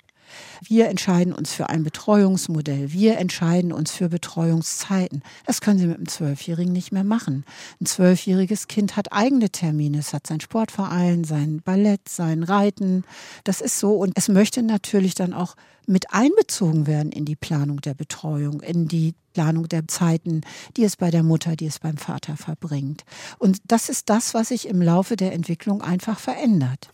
Wir 0.65 0.87
entscheiden 0.87 1.33
uns 1.33 1.51
für 1.51 1.69
ein 1.69 1.83
Betreuungsmodell. 1.83 2.93
Wir 2.93 3.17
entscheiden 3.17 3.73
uns 3.73 3.91
für 3.91 4.07
Betreuungszeiten. 4.07 5.21
Das 5.45 5.59
können 5.59 5.77
Sie 5.77 5.87
mit 5.87 5.97
einem 5.97 6.07
Zwölfjährigen 6.07 6.71
nicht 6.71 6.93
mehr 6.93 7.03
machen. 7.03 7.43
Ein 7.81 7.85
zwölfjähriges 7.85 8.69
Kind 8.69 8.95
hat 8.95 9.11
eigene 9.11 9.49
Termine. 9.49 9.99
Es 9.99 10.13
hat 10.13 10.25
seinen 10.25 10.39
Sportverein, 10.39 11.25
sein 11.25 11.61
Ballett, 11.63 12.07
sein 12.07 12.43
Reiten. 12.43 13.03
Das 13.43 13.59
ist 13.59 13.77
so. 13.77 13.95
Und 13.95 14.13
es 14.15 14.29
möchte 14.29 14.63
natürlich 14.63 15.15
dann 15.15 15.33
auch 15.33 15.55
mit 15.85 16.13
einbezogen 16.13 16.87
werden 16.87 17.11
in 17.11 17.25
die 17.25 17.35
Planung 17.35 17.81
der 17.81 17.93
Betreuung, 17.93 18.61
in 18.61 18.87
die 18.87 19.15
Planung 19.33 19.67
der 19.67 19.85
Zeiten, 19.89 20.41
die 20.77 20.85
es 20.85 20.95
bei 20.95 21.11
der 21.11 21.23
Mutter, 21.23 21.57
die 21.57 21.65
es 21.65 21.79
beim 21.79 21.97
Vater 21.97 22.37
verbringt. 22.37 23.03
Und 23.37 23.57
das 23.65 23.89
ist 23.89 24.09
das, 24.09 24.33
was 24.33 24.49
sich 24.49 24.67
im 24.69 24.81
Laufe 24.81 25.17
der 25.17 25.33
Entwicklung 25.33 25.81
einfach 25.81 26.19
verändert 26.19 26.93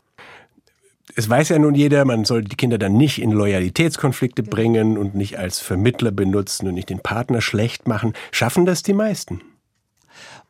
es 1.15 1.29
weiß 1.29 1.49
ja 1.49 1.59
nun 1.59 1.75
jeder, 1.75 2.05
man 2.05 2.25
soll 2.25 2.43
die 2.43 2.55
Kinder 2.55 2.77
dann 2.77 2.93
nicht 2.93 3.21
in 3.21 3.31
Loyalitätskonflikte 3.31 4.43
bringen 4.43 4.97
und 4.97 5.15
nicht 5.15 5.37
als 5.37 5.59
Vermittler 5.59 6.11
benutzen 6.11 6.67
und 6.67 6.75
nicht 6.75 6.89
den 6.89 6.99
Partner 6.99 7.41
schlecht 7.41 7.87
machen. 7.87 8.13
Schaffen 8.31 8.65
das 8.65 8.83
die 8.83 8.93
meisten? 8.93 9.41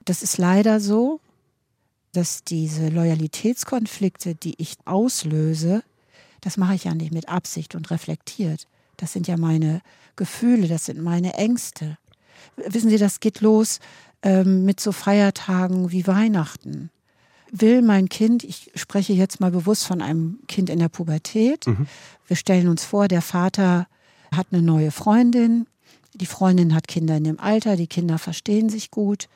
Das 0.06 0.24
ist 0.24 0.38
leider 0.38 0.80
so, 0.80 1.20
dass 2.14 2.44
diese 2.44 2.90
Loyalitätskonflikte, 2.90 4.36
die 4.36 4.56
ich 4.58 4.76
auslöse, 4.86 5.84
das 6.42 6.58
mache 6.58 6.76
ich 6.76 6.86
ja 6.86 6.94
nicht 6.94 7.14
mit 7.14 7.30
Absicht 7.30 7.76
und 7.76 7.92
reflektiert. 7.92 8.68
Das 8.98 9.14
sind 9.14 9.28
ja 9.28 9.38
meine 9.38 9.82
Gefühle, 10.16 10.68
das 10.68 10.86
sind 10.86 11.02
meine 11.02 11.34
Ängste. 11.34 11.98
Wissen 12.56 12.90
Sie, 12.90 12.98
das 12.98 13.20
geht 13.20 13.42
los 13.42 13.80
ähm, 14.24 14.66
mit 14.66 14.80
so 14.80 14.92
Feiertagen 14.92 15.92
wie 15.92 16.08
Weihnachten 16.08 16.90
will 17.52 17.82
mein 17.82 18.10
Kind, 18.10 18.44
ich 18.44 18.72
spreche 18.76 19.14
jetzt 19.14 19.40
mal 19.40 19.52
bewusst 19.52 19.86
von 19.86 20.02
einem 20.02 20.40
Kind 20.48 20.70
in 20.70 20.80
der 20.80 20.90
Pubertät, 20.90 21.68
mhm. 21.68 21.88
wir 22.28 22.36
stellen 22.36 22.68
uns 22.68 22.84
vor, 22.84 23.08
der 23.08 23.22
Vater 23.22 23.88
hat 24.34 24.48
eine 24.52 24.62
neue 24.62 24.92
Freundin, 24.92 25.68
die 26.14 26.26
Freundin 26.26 26.74
hat 26.76 26.88
Kinder 26.88 27.18
in 27.18 27.24
dem 27.24 27.40
Alter, 27.40 27.76
die 27.76 27.88
Kinder 27.88 28.18
verstehen 28.18 28.70
sich 28.70 28.92
gut. 28.92 29.28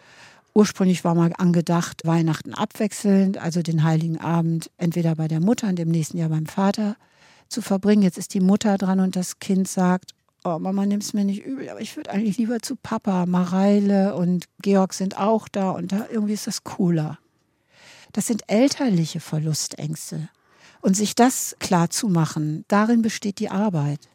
Ursprünglich 0.56 1.04
war 1.04 1.16
mal 1.16 1.34
angedacht, 1.38 2.02
Weihnachten 2.06 2.54
abwechselnd, 2.54 3.38
also 3.38 3.62
den 3.62 3.84
Heiligen 3.84 4.20
Abend 4.20 4.70
entweder 4.78 5.16
bei 5.16 5.28
der 5.28 5.40
Mutter 5.40 5.68
und 5.68 5.80
im 5.80 5.90
nächsten 5.90 6.18
Jahr 6.18 6.30
beim 6.30 6.46
Vater 6.46 6.96
zu 7.50 7.62
verbringen. 7.62 8.04
Jetzt 8.04 8.18
ist 8.18 8.34
die 8.34 8.40
Mutter 8.40 8.78
dran 8.78 9.00
und 9.00 9.16
das 9.16 9.40
Kind 9.40 9.68
sagt, 9.68 10.12
oh 10.44 10.60
Mama, 10.60 10.86
nimm 10.86 11.00
es 11.00 11.14
mir 11.14 11.26
nicht 11.26 11.44
übel, 11.44 11.70
aber 11.70 11.82
ich 11.82 11.96
würde 11.96 12.12
eigentlich 12.12 12.38
lieber 12.38 12.60
zu 12.60 12.76
Papa. 12.76 13.26
Mareile 13.26 14.16
und 14.16 14.46
Georg 14.62 14.94
sind 14.94 15.18
auch 15.18 15.48
da 15.48 15.72
und 15.72 15.92
da 15.92 16.06
irgendwie 16.12 16.34
ist 16.34 16.48
das 16.48 16.64
cooler. 16.64 17.18
Das 18.14 18.28
sind 18.28 18.44
elterliche 18.48 19.20
Verlustängste. 19.20 20.30
Und 20.82 20.96
sich 20.96 21.16
das 21.16 21.56
klar 21.60 21.90
zu 21.90 22.10
machen, 22.10 22.66
darin 22.68 23.02
besteht 23.02 23.40
die 23.40 23.50
Arbeit. 23.50 24.10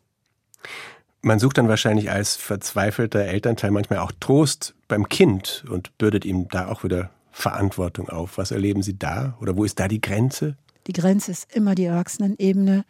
Man 1.20 1.38
sucht 1.38 1.58
dann 1.58 1.68
wahrscheinlich 1.68 2.10
als 2.10 2.36
verzweifelter 2.36 3.20
Elternteil 3.20 3.70
manchmal 3.70 3.98
auch 3.98 4.12
Trost 4.20 4.74
beim 4.86 5.08
Kind 5.08 5.64
und 5.68 5.96
bürdet 5.98 6.24
ihm 6.24 6.48
da 6.48 6.68
auch 6.68 6.84
wieder 6.84 7.10
Verantwortung 7.32 8.08
auf. 8.08 8.38
Was 8.38 8.50
erleben 8.50 8.82
Sie 8.82 8.98
da? 8.98 9.36
Oder 9.40 9.56
wo 9.56 9.64
ist 9.64 9.80
da 9.80 9.88
die 9.88 10.00
Grenze? 10.00 10.56
Die 10.86 10.92
Grenze 10.92 11.30
ist 11.32 11.54
immer 11.54 11.74
die 11.74 11.84
Erwachsenenebene. 11.84 12.84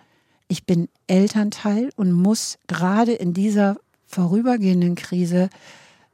Ich 0.48 0.64
bin 0.64 0.88
Elternteil 1.06 1.90
und 1.96 2.12
muss 2.12 2.58
gerade 2.66 3.12
in 3.12 3.32
dieser 3.32 3.76
vorübergehenden 4.06 4.94
Krise 4.94 5.50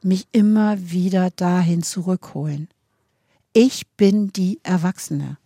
mich 0.01 0.27
immer 0.31 0.77
wieder 0.79 1.31
dahin 1.31 1.83
zurückholen. 1.83 2.67
Ich 3.57 3.87
bin 3.95 4.33
die 4.33 4.59
Erwachsene. 4.63 5.37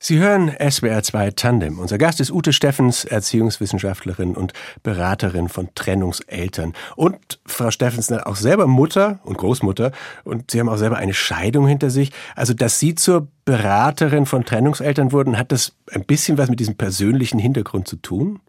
Sie 0.00 0.18
hören 0.18 0.50
SWR 0.58 1.04
2 1.04 1.30
Tandem. 1.30 1.78
Unser 1.78 1.98
Gast 1.98 2.18
ist 2.18 2.32
Ute 2.32 2.52
Steffens, 2.52 3.04
Erziehungswissenschaftlerin 3.04 4.34
und 4.34 4.52
Beraterin 4.82 5.48
von 5.48 5.68
Trennungseltern. 5.76 6.72
Und 6.96 7.38
Frau 7.46 7.70
Steffens 7.70 8.10
auch 8.10 8.34
selber 8.34 8.66
Mutter 8.66 9.20
und 9.22 9.38
Großmutter. 9.38 9.92
Und 10.24 10.50
Sie 10.50 10.58
haben 10.58 10.68
auch 10.68 10.78
selber 10.78 10.96
eine 10.96 11.14
Scheidung 11.14 11.68
hinter 11.68 11.90
sich. 11.90 12.10
Also, 12.34 12.54
dass 12.54 12.80
Sie 12.80 12.96
zur 12.96 13.28
Beraterin 13.44 14.26
von 14.26 14.44
Trennungseltern 14.44 15.12
wurden, 15.12 15.38
hat 15.38 15.52
das 15.52 15.76
ein 15.92 16.04
bisschen 16.04 16.36
was 16.36 16.50
mit 16.50 16.58
diesem 16.58 16.74
persönlichen 16.74 17.38
Hintergrund 17.38 17.86
zu 17.86 17.94
tun? 17.94 18.40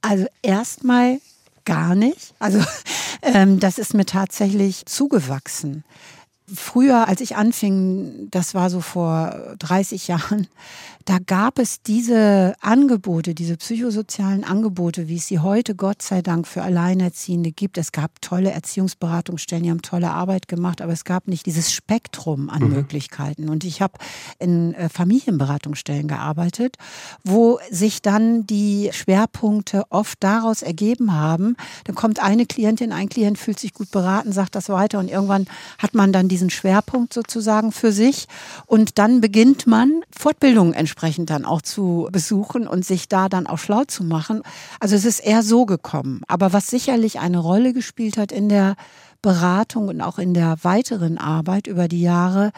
Also 0.00 0.24
erstmal 0.40 1.18
gar 1.66 1.94
nicht. 1.94 2.34
Also 2.38 2.64
ähm, 3.22 3.60
das 3.60 3.76
ist 3.76 3.92
mir 3.92 4.06
tatsächlich 4.06 4.86
zugewachsen. 4.86 5.84
Früher, 6.52 7.08
als 7.08 7.20
ich 7.20 7.36
anfing, 7.36 8.28
das 8.30 8.54
war 8.54 8.70
so 8.70 8.80
vor 8.80 9.56
30 9.58 10.08
Jahren, 10.08 10.46
da 11.06 11.18
gab 11.24 11.60
es 11.60 11.82
diese 11.82 12.56
Angebote, 12.60 13.32
diese 13.32 13.56
psychosozialen 13.56 14.42
Angebote, 14.42 15.06
wie 15.06 15.16
es 15.16 15.28
sie 15.28 15.38
heute 15.38 15.76
Gott 15.76 16.02
sei 16.02 16.20
Dank 16.20 16.48
für 16.48 16.62
Alleinerziehende 16.62 17.52
gibt. 17.52 17.78
Es 17.78 17.92
gab 17.92 18.20
tolle 18.20 18.50
Erziehungsberatungsstellen, 18.50 19.62
die 19.62 19.70
haben 19.70 19.82
tolle 19.82 20.10
Arbeit 20.10 20.48
gemacht, 20.48 20.82
aber 20.82 20.92
es 20.92 21.04
gab 21.04 21.28
nicht 21.28 21.46
dieses 21.46 21.72
Spektrum 21.72 22.50
an 22.50 22.64
mhm. 22.64 22.72
Möglichkeiten. 22.74 23.48
Und 23.48 23.62
ich 23.62 23.80
habe 23.80 23.94
in 24.40 24.74
äh, 24.74 24.88
Familienberatungsstellen 24.88 26.08
gearbeitet, 26.08 26.76
wo 27.22 27.60
sich 27.70 28.02
dann 28.02 28.44
die 28.44 28.90
Schwerpunkte 28.92 29.84
oft 29.90 30.20
daraus 30.24 30.62
ergeben 30.62 31.12
haben. 31.12 31.54
Dann 31.84 31.94
kommt 31.94 32.20
eine 32.20 32.46
Klientin, 32.46 32.90
ein 32.90 33.08
Klient 33.08 33.38
fühlt 33.38 33.60
sich 33.60 33.74
gut 33.74 33.92
beraten, 33.92 34.32
sagt 34.32 34.56
das 34.56 34.68
weiter 34.68 34.98
und 34.98 35.08
irgendwann 35.08 35.46
hat 35.78 35.94
man 35.94 36.12
dann 36.12 36.26
diesen 36.26 36.50
Schwerpunkt 36.50 37.14
sozusagen 37.14 37.70
für 37.70 37.92
sich 37.92 38.26
und 38.66 38.98
dann 38.98 39.20
beginnt 39.20 39.68
man 39.68 40.02
Fortbildungen 40.10 40.74
entsprechend 40.74 40.95
entsprechend 40.96 41.28
dann 41.28 41.44
auch 41.44 41.60
zu 41.60 42.08
besuchen 42.10 42.66
und 42.66 42.82
sich 42.82 43.06
da 43.06 43.28
dann 43.28 43.46
auch 43.46 43.58
schlau 43.58 43.84
zu 43.84 44.02
machen. 44.02 44.40
Also 44.80 44.96
es 44.96 45.04
ist 45.04 45.20
eher 45.20 45.42
so 45.42 45.66
gekommen. 45.66 46.22
Aber 46.26 46.54
was 46.54 46.68
sicherlich 46.68 47.20
eine 47.20 47.38
Rolle 47.38 47.74
gespielt 47.74 48.16
hat 48.16 48.32
in 48.32 48.48
der 48.48 48.76
Beratung 49.20 49.88
und 49.88 50.00
auch 50.00 50.18
in 50.18 50.32
der 50.32 50.56
weiteren 50.62 51.18
Arbeit 51.18 51.66
über 51.66 51.86
die 51.86 52.00
Jahre, 52.00 52.50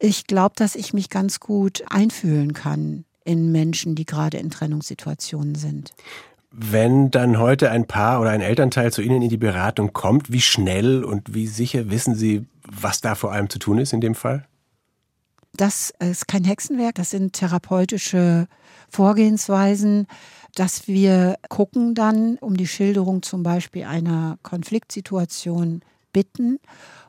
ich 0.00 0.26
glaube, 0.26 0.54
dass 0.56 0.74
ich 0.74 0.92
mich 0.92 1.08
ganz 1.08 1.38
gut 1.38 1.84
einfühlen 1.88 2.52
kann 2.52 3.04
in 3.24 3.52
Menschen, 3.52 3.94
die 3.94 4.06
gerade 4.06 4.38
in 4.38 4.50
Trennungssituationen 4.50 5.54
sind. 5.54 5.92
Wenn 6.50 7.12
dann 7.12 7.38
heute 7.38 7.70
ein 7.70 7.86
Paar 7.86 8.20
oder 8.20 8.30
ein 8.30 8.40
Elternteil 8.40 8.92
zu 8.92 9.02
Ihnen 9.02 9.22
in 9.22 9.28
die 9.28 9.36
Beratung 9.36 9.92
kommt, 9.92 10.32
wie 10.32 10.40
schnell 10.40 11.04
und 11.04 11.32
wie 11.32 11.46
sicher 11.46 11.90
wissen 11.90 12.16
Sie, 12.16 12.44
was 12.68 13.00
da 13.00 13.14
vor 13.14 13.30
allem 13.30 13.48
zu 13.50 13.60
tun 13.60 13.78
ist 13.78 13.92
in 13.92 14.00
dem 14.00 14.16
Fall? 14.16 14.46
Das 15.56 15.92
ist 16.00 16.26
kein 16.26 16.44
Hexenwerk, 16.44 16.96
das 16.96 17.10
sind 17.10 17.32
therapeutische 17.32 18.48
Vorgehensweisen, 18.90 20.08
dass 20.54 20.88
wir 20.88 21.36
gucken 21.48 21.94
dann 21.94 22.38
um 22.38 22.56
die 22.56 22.66
Schilderung 22.66 23.22
zum 23.22 23.42
Beispiel 23.42 23.84
einer 23.84 24.38
Konfliktsituation 24.42 25.82
bitten 26.12 26.58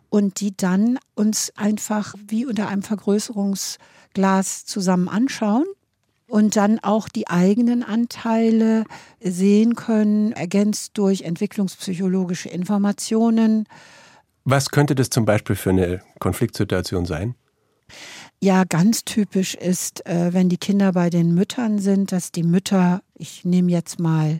und 0.09 0.39
die 0.41 0.55
dann 0.55 0.99
uns 1.15 1.51
einfach 1.55 2.13
wie 2.27 2.45
unter 2.45 2.67
einem 2.67 2.83
Vergrößerungsglas 2.83 4.65
zusammen 4.65 5.09
anschauen 5.09 5.65
und 6.27 6.55
dann 6.55 6.79
auch 6.79 7.09
die 7.09 7.27
eigenen 7.27 7.83
Anteile 7.83 8.83
sehen 9.19 9.75
können, 9.75 10.31
ergänzt 10.33 10.91
durch 10.97 11.21
entwicklungspsychologische 11.21 12.49
Informationen. 12.49 13.67
Was 14.43 14.69
könnte 14.69 14.93
das 14.93 15.09
zum 15.09 15.25
Beispiel 15.25 15.55
für 15.55 15.71
eine 15.71 16.01
Konfliktsituation 16.19 17.05
sein? 17.05 17.35
Ja, 18.41 18.63
ganz 18.63 19.05
typisch 19.05 19.55
ist, 19.55 20.05
äh, 20.05 20.33
wenn 20.33 20.49
die 20.49 20.57
Kinder 20.57 20.91
bei 20.91 21.09
den 21.09 21.33
Müttern 21.33 21.79
sind, 21.79 22.11
dass 22.11 22.31
die 22.31 22.43
Mütter, 22.43 23.01
ich 23.15 23.45
nehme 23.45 23.71
jetzt 23.71 23.99
mal 23.99 24.39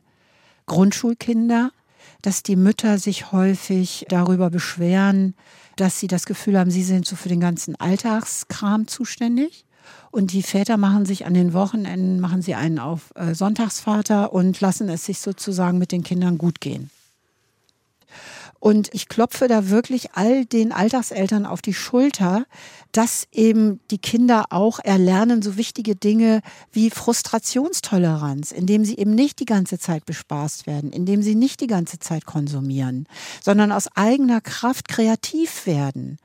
Grundschulkinder, 0.68 1.72
dass 2.22 2.44
die 2.44 2.56
Mütter 2.56 2.98
sich 2.98 3.32
häufig 3.32 4.06
darüber 4.10 4.50
beschweren, 4.50 5.36
dass 5.75 6.00
sie 6.00 6.08
das 6.08 6.25
Gefühl 6.25 6.58
haben, 6.58 6.72
sie 6.72 6.84
sind 6.84 7.06
so 7.06 7.16
für 7.16 7.30
den 7.30 7.40
ganzen 7.40 7.75
Alltagskram 7.75 8.88
zuständig. 8.88 9.66
Und 10.12 10.32
die 10.32 10.44
Väter 10.44 10.78
machen 10.78 11.06
sich 11.06 11.25
an 11.25 11.34
den 11.34 11.54
Wochenenden, 11.54 12.20
machen 12.20 12.42
sie 12.42 12.56
einen 12.56 12.80
auf 12.80 13.12
äh, 13.16 13.36
Sonntagsvater 13.36 14.34
und 14.34 14.60
lassen 14.62 14.90
es 14.90 15.05
sich 15.05 15.20
sozusagen 15.20 15.77
mit 15.77 15.92
den 15.92 16.03
Kindern 16.03 16.38
gut 16.38 16.62
gehen. 16.62 16.90
Und 18.59 18.94
ich 18.94 19.07
klopfe 19.07 19.48
da 19.48 19.70
wirklich 19.70 20.13
all 20.13 20.46
den 20.46 20.72
Alltagseltern 20.72 21.46
auf 21.46 21.61
die 21.61 21.74
Schulter, 21.74 22.46
dass 22.91 23.27
eben 23.31 23.79
die 23.91 23.98
Kinder 23.98 24.46
auch 24.50 24.79
erlernen 24.79 25.41
so 25.41 25.57
wichtige 25.57 25.96
Dinge 25.96 26.41
wie 26.72 26.89
Frustrationstoleranz, 26.89 28.51
indem 28.51 28.85
sie 28.85 28.98
eben 28.98 29.13
nicht 29.13 29.39
die 29.39 29.46
ganze 29.46 29.77
Zeit 29.77 30.05
bespaßt 30.05 30.65
werden, 30.68 30.91
indem 30.91 31.22
sie 31.22 31.35
nicht 31.35 31.61
die 31.61 31.68
ganze 31.68 32.00
Zeit 32.00 32.25
konsumieren, 32.25 33.07
sondern 33.44 33.72
aus 33.72 33.87
eigener 33.96 34.41
Kraft 34.41 34.87
kreativ 34.87 35.65
werden. 35.65 36.18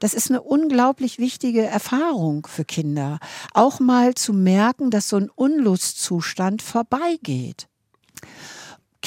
Das 0.00 0.14
ist 0.14 0.30
eine 0.30 0.42
unglaublich 0.42 1.18
wichtige 1.18 1.64
Erfahrung 1.64 2.46
für 2.46 2.64
Kinder. 2.64 3.18
Auch 3.54 3.80
mal 3.80 4.14
zu 4.14 4.32
merken, 4.32 4.90
dass 4.90 5.08
so 5.08 5.16
ein 5.16 5.30
Unlustzustand 5.34 6.62
vorbeigeht. 6.62 7.68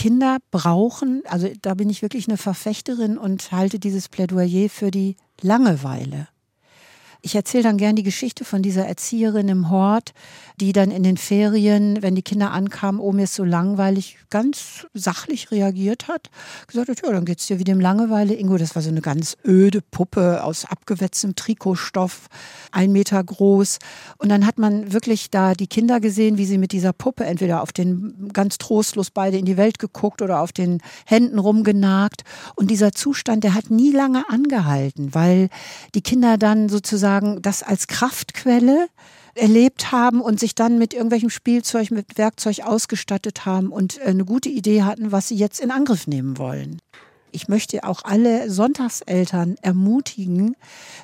Kinder 0.02 0.38
brauchen, 0.50 1.22
also 1.28 1.48
da 1.62 1.76
bin 1.76 1.88
ich 1.88 2.02
wirklich 2.02 2.28
eine 2.28 2.38
Verfechterin 2.38 3.20
und 3.20 3.52
halte 3.52 3.78
dieses 3.78 4.10
Plädoyer 4.10 4.68
für 4.68 4.90
die 4.90 5.16
Langeweile. 5.42 6.28
Ich 7.24 7.36
erzähle 7.36 7.64
dann 7.64 7.78
gern 7.78 7.96
die 7.96 8.02
Geschichte 8.02 8.44
von 8.44 8.64
dieser 8.64 8.88
Erzieherin 8.88 9.48
im 9.48 9.70
Hort, 9.70 10.14
die 10.58 10.74
dann 10.74 10.90
in 10.90 11.04
den 11.04 11.18
Ferien, 11.18 12.02
wenn 12.02 12.16
die 12.16 12.24
Kinder 12.24 12.52
ankamen, 12.52 13.00
oh 13.00 13.12
mir 13.12 13.26
ist 13.26 13.36
so 13.36 13.44
langweilig, 13.44 14.18
ganz 14.32 14.88
sachlich 14.96 15.52
reagiert 15.52 16.08
hat. 16.08 16.32
Gesagt 16.66 16.90
hat, 16.90 17.02
ja, 17.04 17.12
dann 17.12 17.26
geht's 17.26 17.46
dir 17.46 17.60
wie 17.60 17.64
dem 17.64 17.80
Langeweile. 17.80 18.34
Ingo, 18.34 18.58
das 18.58 18.74
war 18.74 18.82
so 18.82 18.90
eine 18.90 19.02
ganz 19.02 19.38
öde 19.46 19.82
Puppe 19.82 20.44
aus 20.44 20.66
abgewetztem 20.66 21.36
Trikotstoff, 21.36 22.28
ein 22.72 22.92
Meter 22.92 23.24
groß. 23.24 23.78
Und 24.18 24.30
dann 24.30 24.48
hat 24.48 24.58
man 24.58 24.92
wirklich 24.92 25.30
da 25.30 25.54
die 25.54 25.68
Kinder 25.68 26.00
gesehen, 26.00 26.40
wie 26.40 26.46
sie 26.46 26.58
mit 26.58 26.72
dieser 26.72 26.94
Puppe 26.94 27.26
entweder 27.26 27.62
auf 27.62 27.72
den 27.72 28.30
ganz 28.34 28.58
trostlos 28.58 29.12
beide 29.12 29.38
in 29.38 29.46
die 29.46 29.58
Welt 29.58 29.78
geguckt 29.78 30.24
oder 30.24 30.42
auf 30.42 30.54
den 30.54 30.82
Händen 31.06 31.38
rumgenagt. 31.38 32.24
Und 32.56 32.72
dieser 32.72 32.94
Zustand, 32.94 33.44
der 33.44 33.54
hat 33.54 33.70
nie 33.70 33.92
lange 33.92 34.28
angehalten, 34.28 35.14
weil 35.14 35.50
die 35.94 36.02
Kinder 36.02 36.40
dann 36.40 36.68
sozusagen 36.68 37.11
sozusagen 37.12 37.42
das 37.42 37.64
als 37.64 37.88
Kraftquelle 37.88 38.88
erlebt 39.36 39.92
haben 39.92 40.22
und 40.22 40.40
sich 40.40 40.56
dann 40.56 40.78
mit 40.78 40.94
irgendwelchem 40.94 41.30
Spielzeug, 41.30 41.92
mit 41.92 42.18
Werkzeug 42.18 42.62
ausgestattet 42.62 43.46
haben 43.46 43.72
und 43.72 44.00
äh, 44.00 44.06
eine 44.06 44.26
gute 44.26 44.50
Idee 44.50 44.84
hatten, 44.84 45.12
was 45.12 45.28
sie 45.28 45.36
jetzt 45.36 45.60
in 45.60 45.72
Angriff 45.72 46.08
nehmen 46.08 46.38
wollen. 46.38 46.80
Ich 47.32 47.48
möchte 47.48 47.86
auch 47.86 48.04
alle 48.04 48.50
Sonntagseltern 48.50 49.56
ermutigen, 49.62 50.56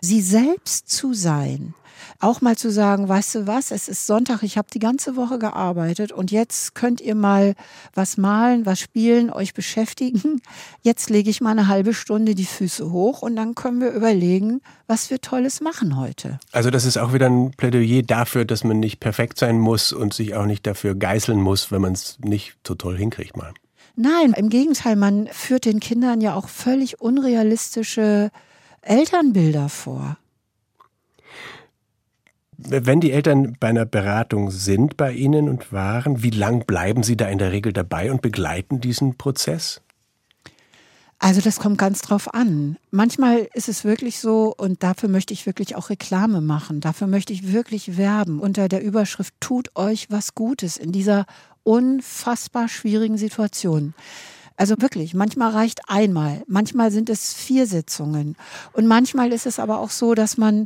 sie 0.01 0.21
selbst 0.21 0.89
zu 0.89 1.13
sein 1.13 1.73
auch 2.19 2.41
mal 2.41 2.57
zu 2.57 2.71
sagen, 2.71 3.07
weißt 3.07 3.35
du 3.35 3.47
was, 3.47 3.71
es 3.71 3.87
ist 3.87 4.05
Sonntag, 4.07 4.43
ich 4.43 4.57
habe 4.57 4.67
die 4.73 4.79
ganze 4.79 5.15
Woche 5.15 5.39
gearbeitet 5.39 6.11
und 6.11 6.31
jetzt 6.31 6.75
könnt 6.75 7.01
ihr 7.01 7.15
mal 7.15 7.55
was 7.93 8.17
malen, 8.17 8.65
was 8.65 8.79
spielen, 8.79 9.29
euch 9.29 9.53
beschäftigen. 9.53 10.41
Jetzt 10.81 11.09
lege 11.09 11.29
ich 11.29 11.41
mal 11.41 11.51
eine 11.51 11.67
halbe 11.67 11.93
Stunde 11.93 12.35
die 12.35 12.45
Füße 12.45 12.91
hoch 12.91 13.21
und 13.21 13.35
dann 13.35 13.55
können 13.55 13.81
wir 13.81 13.91
überlegen, 13.91 14.61
was 14.87 15.09
wir 15.09 15.19
Tolles 15.19 15.61
machen 15.61 15.97
heute. 15.97 16.39
Also 16.51 16.69
das 16.69 16.85
ist 16.85 16.97
auch 16.97 17.13
wieder 17.13 17.27
ein 17.27 17.51
Plädoyer 17.51 18.03
dafür, 18.03 18.45
dass 18.45 18.63
man 18.63 18.79
nicht 18.79 18.99
perfekt 18.99 19.37
sein 19.37 19.59
muss 19.59 19.91
und 19.91 20.13
sich 20.13 20.35
auch 20.35 20.45
nicht 20.45 20.65
dafür 20.65 20.95
geißeln 20.95 21.41
muss, 21.41 21.71
wenn 21.71 21.81
man 21.81 21.93
es 21.93 22.17
nicht 22.23 22.55
so 22.65 22.75
toll 22.75 22.97
hinkriegt 22.97 23.37
mal. 23.37 23.53
Nein, 23.95 24.33
im 24.33 24.49
Gegenteil, 24.49 24.95
man 24.95 25.27
führt 25.31 25.65
den 25.65 25.79
Kindern 25.79 26.21
ja 26.21 26.35
auch 26.35 26.49
völlig 26.49 27.01
unrealistische 27.01 28.29
Elternbilder 28.83 29.69
vor. 29.69 30.17
Wenn 32.69 32.99
die 32.99 33.13
Eltern 33.13 33.55
bei 33.61 33.69
einer 33.69 33.85
Beratung 33.85 34.51
sind 34.51 34.97
bei 34.97 35.13
Ihnen 35.13 35.47
und 35.47 35.71
waren, 35.71 36.21
wie 36.21 36.31
lang 36.31 36.65
bleiben 36.65 37.01
Sie 37.01 37.15
da 37.15 37.29
in 37.29 37.37
der 37.37 37.53
Regel 37.53 37.71
dabei 37.71 38.11
und 38.11 38.21
begleiten 38.21 38.81
diesen 38.81 39.17
Prozess? 39.17 39.81
Also 41.17 41.39
das 41.39 41.59
kommt 41.59 41.77
ganz 41.77 42.01
drauf 42.01 42.33
an. 42.33 42.75
Manchmal 42.91 43.47
ist 43.53 43.69
es 43.69 43.85
wirklich 43.85 44.19
so, 44.19 44.53
und 44.55 44.83
dafür 44.83 45.07
möchte 45.07 45.33
ich 45.33 45.45
wirklich 45.45 45.77
auch 45.77 45.89
Reklame 45.89 46.41
machen, 46.41 46.81
dafür 46.81 47.07
möchte 47.07 47.31
ich 47.31 47.53
wirklich 47.53 47.97
werben 47.97 48.39
unter 48.39 48.67
der 48.67 48.83
Überschrift 48.83 49.33
Tut 49.39 49.69
euch 49.75 50.11
was 50.11 50.35
Gutes 50.35 50.75
in 50.75 50.91
dieser 50.91 51.25
unfassbar 51.63 52.67
schwierigen 52.67 53.17
Situation. 53.17 53.93
Also 54.57 54.75
wirklich, 54.79 55.13
manchmal 55.13 55.51
reicht 55.51 55.81
einmal, 55.87 56.43
manchmal 56.47 56.91
sind 56.91 57.09
es 57.09 57.33
vier 57.33 57.65
Sitzungen 57.65 58.35
und 58.73 58.87
manchmal 58.87 59.31
ist 59.31 59.45
es 59.45 59.57
aber 59.57 59.79
auch 59.79 59.91
so, 59.91 60.15
dass 60.15 60.37
man 60.37 60.65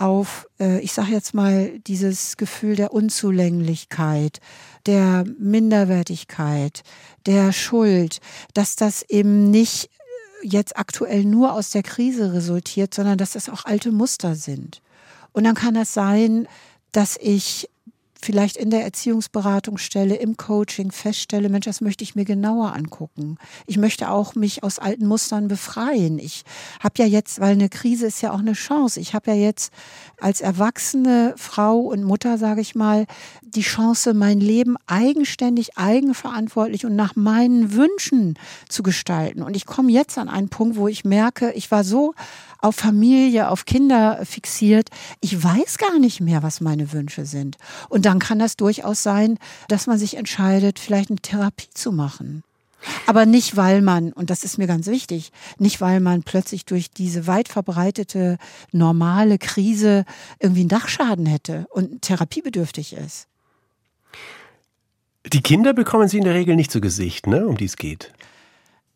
auf, 0.00 0.46
äh, 0.60 0.80
ich 0.80 0.92
sage 0.92 1.12
jetzt 1.12 1.34
mal, 1.34 1.78
dieses 1.80 2.36
Gefühl 2.36 2.76
der 2.76 2.92
Unzulänglichkeit, 2.92 4.40
der 4.86 5.24
Minderwertigkeit, 5.38 6.82
der 7.26 7.52
Schuld, 7.52 8.20
dass 8.54 8.76
das 8.76 9.02
eben 9.02 9.50
nicht 9.50 9.90
jetzt 10.42 10.78
aktuell 10.78 11.24
nur 11.24 11.52
aus 11.52 11.70
der 11.70 11.82
Krise 11.82 12.32
resultiert, 12.32 12.94
sondern 12.94 13.18
dass 13.18 13.32
das 13.32 13.48
auch 13.48 13.64
alte 13.64 13.90
Muster 13.90 14.34
sind. 14.34 14.82
Und 15.32 15.44
dann 15.44 15.54
kann 15.54 15.76
es 15.76 15.94
sein, 15.94 16.46
dass 16.92 17.16
ich 17.20 17.68
vielleicht 18.20 18.56
in 18.56 18.70
der 18.70 18.82
Erziehungsberatungsstelle, 18.82 20.16
im 20.16 20.36
Coaching 20.36 20.90
feststelle, 20.90 21.48
Mensch, 21.48 21.66
das 21.66 21.80
möchte 21.80 22.04
ich 22.04 22.14
mir 22.14 22.24
genauer 22.24 22.74
angucken. 22.74 23.38
Ich 23.66 23.78
möchte 23.78 24.10
auch 24.10 24.34
mich 24.34 24.62
aus 24.62 24.78
alten 24.78 25.06
Mustern 25.06 25.48
befreien. 25.48 26.18
Ich 26.18 26.44
habe 26.80 26.94
ja 26.98 27.06
jetzt, 27.06 27.40
weil 27.40 27.52
eine 27.52 27.68
Krise 27.68 28.06
ist 28.06 28.20
ja 28.20 28.32
auch 28.32 28.40
eine 28.40 28.54
Chance, 28.54 29.00
ich 29.00 29.14
habe 29.14 29.30
ja 29.30 29.36
jetzt 29.36 29.72
als 30.20 30.40
erwachsene 30.40 31.34
Frau 31.36 31.78
und 31.78 32.02
Mutter, 32.02 32.38
sage 32.38 32.60
ich 32.60 32.74
mal, 32.74 33.06
die 33.42 33.62
Chance, 33.62 34.14
mein 34.14 34.40
Leben 34.40 34.76
eigenständig, 34.86 35.78
eigenverantwortlich 35.78 36.84
und 36.84 36.96
nach 36.96 37.16
meinen 37.16 37.72
Wünschen 37.72 38.38
zu 38.68 38.82
gestalten. 38.82 39.42
Und 39.42 39.56
ich 39.56 39.66
komme 39.66 39.92
jetzt 39.92 40.18
an 40.18 40.28
einen 40.28 40.48
Punkt, 40.48 40.76
wo 40.76 40.88
ich 40.88 41.04
merke, 41.04 41.52
ich 41.52 41.70
war 41.70 41.84
so 41.84 42.14
auf 42.58 42.76
Familie, 42.76 43.50
auf 43.50 43.64
Kinder 43.64 44.20
fixiert. 44.24 44.90
Ich 45.20 45.42
weiß 45.42 45.78
gar 45.78 45.98
nicht 45.98 46.20
mehr, 46.20 46.42
was 46.42 46.60
meine 46.60 46.92
Wünsche 46.92 47.24
sind. 47.24 47.56
Und 47.88 48.04
dann 48.04 48.18
kann 48.18 48.38
das 48.38 48.56
durchaus 48.56 49.02
sein, 49.02 49.38
dass 49.68 49.86
man 49.86 49.98
sich 49.98 50.16
entscheidet, 50.16 50.78
vielleicht 50.78 51.10
eine 51.10 51.20
Therapie 51.20 51.70
zu 51.72 51.92
machen. 51.92 52.42
Aber 53.06 53.26
nicht, 53.26 53.56
weil 53.56 53.82
man, 53.82 54.12
und 54.12 54.30
das 54.30 54.44
ist 54.44 54.58
mir 54.58 54.66
ganz 54.66 54.86
wichtig, 54.86 55.32
nicht, 55.58 55.80
weil 55.80 56.00
man 56.00 56.22
plötzlich 56.22 56.64
durch 56.64 56.90
diese 56.90 57.26
weit 57.26 57.48
verbreitete 57.48 58.38
normale 58.70 59.38
Krise 59.38 60.04
irgendwie 60.38 60.60
einen 60.60 60.68
Dachschaden 60.68 61.26
hätte 61.26 61.66
und 61.70 62.02
therapiebedürftig 62.02 62.92
ist. 62.92 63.26
Die 65.32 65.42
Kinder 65.42 65.74
bekommen 65.74 66.08
Sie 66.08 66.18
in 66.18 66.24
der 66.24 66.34
Regel 66.34 66.56
nicht 66.56 66.70
zu 66.70 66.80
Gesicht, 66.80 67.26
ne, 67.26 67.46
um 67.46 67.56
die 67.56 67.66
es 67.66 67.76
geht. 67.76 68.12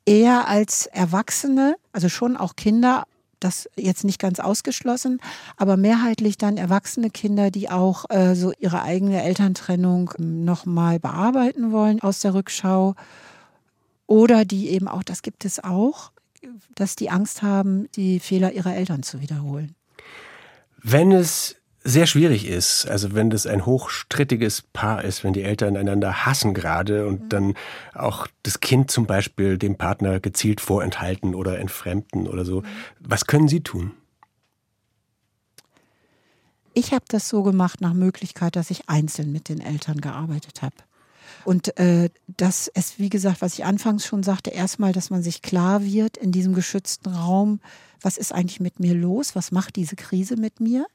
Eher 0.07 0.49
als 0.49 0.87
Erwachsene, 0.87 1.77
also 1.93 2.09
schon 2.09 2.37
auch 2.37 2.57
Kinder, 2.57 3.05
das 3.45 3.69
jetzt 3.77 4.05
nicht 4.05 4.19
ganz 4.19 4.41
ausgeschlossen, 4.41 5.21
aber 5.57 5.77
mehrheitlich 5.77 6.39
dann 6.39 6.57
erwachsene 6.57 7.11
Kinder, 7.11 7.51
die 7.51 7.71
auch 7.71 8.05
äh, 8.11 8.35
so 8.35 8.53
ihre 8.59 8.83
eigene 8.83 9.23
Elterntrennung 9.23 10.13
nochmal 10.19 10.99
bearbeiten 10.99 11.73
wollen 11.73 12.01
aus 12.01 12.21
der 12.21 12.35
Rückschau. 12.35 12.95
Oder 14.07 14.45
die 14.45 14.69
eben 14.71 14.89
auch, 14.89 15.03
das 15.03 15.23
gibt 15.23 15.45
es 15.45 15.63
auch, 15.63 16.13
dass 16.75 16.97
die 16.97 17.11
Angst 17.11 17.43
haben, 17.43 17.89
die 17.93 18.21
Fehler 18.21 18.53
ihrer 18.53 18.75
Eltern 18.75 19.03
zu 19.03 19.21
wiederholen. 19.21 19.75
Wenn 20.83 21.13
es 21.13 21.57
sehr 21.85 22.07
schwierig 22.07 22.47
ist. 22.47 22.87
Also 22.87 23.15
wenn 23.15 23.31
das 23.31 23.47
ein 23.47 23.67
hochstrittiges 23.67 24.63
Paar 24.73 25.05
ist, 25.05 25.25
wenn 25.25 25.33
die 25.33 25.43
Eltern 25.43 25.77
einander 25.77 26.25
hassen 26.27 26.55
gerade 26.55 27.07
und 27.07 27.25
mhm. 27.25 27.29
dann 27.29 27.55
auch 27.95 28.27
das 28.43 28.61
Kind 28.61 28.91
zum 28.91 29.07
Beispiel 29.07 29.59
dem 29.59 29.77
Partner 29.77 30.21
gezielt 30.21 30.61
vorenthalten 30.61 31.35
oder 31.35 31.59
entfremden 31.59 32.29
oder 32.29 32.45
so. 32.45 32.61
Mhm. 32.61 32.67
Was 33.01 33.27
können 33.27 33.49
Sie 33.49 33.61
tun? 33.61 33.93
Ich 36.75 36.93
habe 36.93 37.05
das 37.09 37.29
so 37.29 37.43
gemacht 37.43 37.81
nach 37.81 37.93
Möglichkeit, 37.93 38.57
dass 38.57 38.71
ich 38.71 38.89
einzeln 38.89 39.31
mit 39.31 39.49
den 39.49 39.61
Eltern 39.61 40.01
gearbeitet 40.01 40.63
habe. 40.63 40.77
Und 41.45 41.77
äh, 41.79 42.09
das 42.29 42.69
ist, 42.69 42.99
wie 42.99 43.11
gesagt, 43.11 43.43
was 43.43 43.55
ich 43.55 43.65
anfangs 43.65 44.07
schon 44.07 44.23
sagte, 44.23 44.51
erstmal, 44.51 44.93
dass 44.93 45.11
man 45.11 45.23
sich 45.23 45.43
klar 45.43 45.85
wird 45.85 46.17
in 46.17 46.31
diesem 46.31 46.55
geschützten 46.55 47.11
Raum, 47.11 47.61
was 48.01 48.17
ist 48.17 48.33
eigentlich 48.33 48.61
mit 48.61 48.81
mir 48.81 48.95
los, 48.95 49.35
was 49.35 49.51
macht 49.51 49.77
diese 49.77 49.97
Krise 49.97 50.37
mit 50.37 50.61
mir 50.61 50.87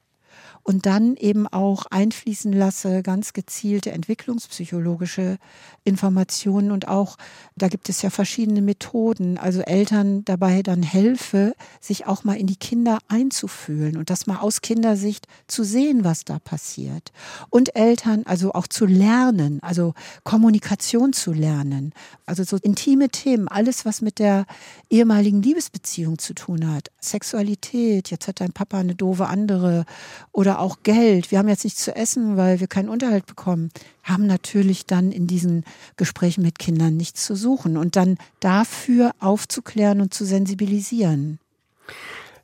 und 0.62 0.86
dann 0.86 1.16
eben 1.16 1.46
auch 1.46 1.86
einfließen 1.86 2.52
lasse, 2.52 3.02
ganz 3.02 3.32
gezielte 3.32 3.92
entwicklungspsychologische 3.92 5.38
Informationen. 5.84 6.70
Und 6.70 6.88
auch, 6.88 7.16
da 7.56 7.68
gibt 7.68 7.88
es 7.88 8.02
ja 8.02 8.10
verschiedene 8.10 8.62
Methoden, 8.62 9.38
also 9.38 9.60
Eltern 9.60 10.24
dabei 10.24 10.62
dann 10.62 10.82
helfe, 10.82 11.54
sich 11.80 12.06
auch 12.06 12.24
mal 12.24 12.36
in 12.36 12.46
die 12.46 12.56
Kinder 12.56 12.98
einzufühlen 13.08 13.96
und 13.96 14.10
das 14.10 14.26
mal 14.26 14.38
aus 14.38 14.60
Kindersicht 14.60 15.26
zu 15.46 15.64
sehen, 15.64 16.04
was 16.04 16.24
da 16.24 16.38
passiert. 16.38 17.12
Und 17.50 17.74
Eltern 17.76 18.24
also 18.26 18.52
auch 18.52 18.66
zu 18.66 18.86
lernen, 18.86 19.58
also 19.62 19.94
Kommunikation 20.24 21.12
zu 21.12 21.32
lernen, 21.32 21.92
also 22.26 22.44
so 22.44 22.56
intime 22.56 23.08
Themen, 23.08 23.48
alles, 23.48 23.84
was 23.84 24.02
mit 24.02 24.18
der 24.18 24.46
ehemaligen 24.90 25.42
Liebesbeziehung 25.42 26.18
zu 26.18 26.34
tun 26.34 26.70
hat, 26.70 26.90
Sexualität, 27.10 28.10
jetzt 28.10 28.28
hat 28.28 28.40
dein 28.40 28.52
Papa 28.52 28.78
eine 28.78 28.94
doofe 28.94 29.26
andere 29.26 29.84
oder 30.32 30.60
auch 30.60 30.78
Geld. 30.82 31.30
Wir 31.30 31.38
haben 31.38 31.48
jetzt 31.48 31.64
nichts 31.64 31.82
zu 31.82 31.94
essen, 31.94 32.36
weil 32.36 32.60
wir 32.60 32.66
keinen 32.66 32.88
Unterhalt 32.88 33.26
bekommen. 33.26 33.70
Haben 34.02 34.26
natürlich 34.26 34.86
dann 34.86 35.12
in 35.12 35.26
diesen 35.26 35.64
Gesprächen 35.96 36.42
mit 36.42 36.58
Kindern 36.58 36.96
nichts 36.96 37.24
zu 37.24 37.34
suchen 37.34 37.76
und 37.76 37.96
dann 37.96 38.18
dafür 38.40 39.12
aufzuklären 39.20 40.00
und 40.00 40.14
zu 40.14 40.24
sensibilisieren. 40.24 41.38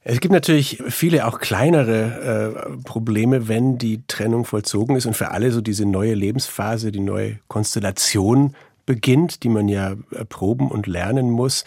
Es 0.07 0.21
gibt 0.21 0.33
natürlich 0.33 0.83
viele 0.89 1.27
auch 1.27 1.39
kleinere 1.41 2.75
äh, 2.75 2.77
Probleme, 2.85 3.49
wenn 3.49 3.79
die 3.79 4.03
Trennung 4.07 4.45
vollzogen 4.45 4.97
ist 4.97 5.07
und 5.07 5.17
für 5.17 5.31
alle 5.31 5.51
so 5.51 5.63
diese 5.63 5.87
neue 5.87 6.13
Lebensphase, 6.13 6.93
die 6.93 7.01
neue 7.01 7.39
Konstellation 7.49 8.55
beginnt, 8.85 9.43
die 9.45 9.49
man 9.49 9.67
ja 9.67 9.95
erproben 10.11 10.71
und 10.71 10.87
lernen 10.87 11.31
muss 11.31 11.65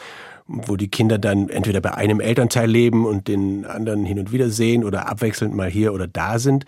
wo 0.48 0.76
die 0.76 0.88
Kinder 0.88 1.18
dann 1.18 1.50
entweder 1.50 1.82
bei 1.82 1.94
einem 1.94 2.20
Elternteil 2.20 2.70
leben 2.70 3.06
und 3.06 3.28
den 3.28 3.66
anderen 3.66 4.06
hin 4.06 4.20
und 4.20 4.32
wieder 4.32 4.50
sehen 4.50 4.84
oder 4.84 5.10
abwechselnd 5.10 5.54
mal 5.54 5.70
hier 5.70 5.94
oder 5.94 6.08
da 6.08 6.40
sind. 6.40 6.66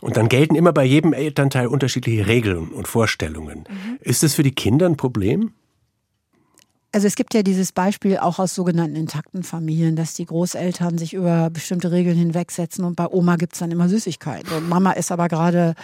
Und 0.00 0.16
dann 0.16 0.28
gelten 0.28 0.54
immer 0.54 0.72
bei 0.72 0.84
jedem 0.84 1.12
Elternteil 1.12 1.66
unterschiedliche 1.66 2.26
Regeln 2.26 2.68
und 2.68 2.88
Vorstellungen. 2.88 3.64
Mhm. 3.68 3.98
Ist 4.00 4.22
das 4.22 4.34
für 4.34 4.42
die 4.42 4.54
Kinder 4.54 4.86
ein 4.86 4.96
Problem? 4.96 5.52
Also 6.92 7.06
es 7.06 7.14
gibt 7.14 7.34
ja 7.34 7.42
dieses 7.44 7.70
Beispiel 7.70 8.18
auch 8.18 8.40
aus 8.40 8.54
sogenannten 8.54 8.96
intakten 8.96 9.44
Familien, 9.44 9.94
dass 9.94 10.14
die 10.14 10.26
Großeltern 10.26 10.98
sich 10.98 11.14
über 11.14 11.48
bestimmte 11.48 11.92
Regeln 11.92 12.16
hinwegsetzen 12.16 12.84
und 12.84 12.96
bei 12.96 13.06
Oma 13.06 13.36
gibt 13.36 13.52
es 13.52 13.60
dann 13.60 13.70
immer 13.70 13.88
Süßigkeiten. 13.88 14.52
Und 14.52 14.68
Mama 14.68 14.92
ist 14.92 15.12
aber 15.12 15.28
gerade 15.28 15.76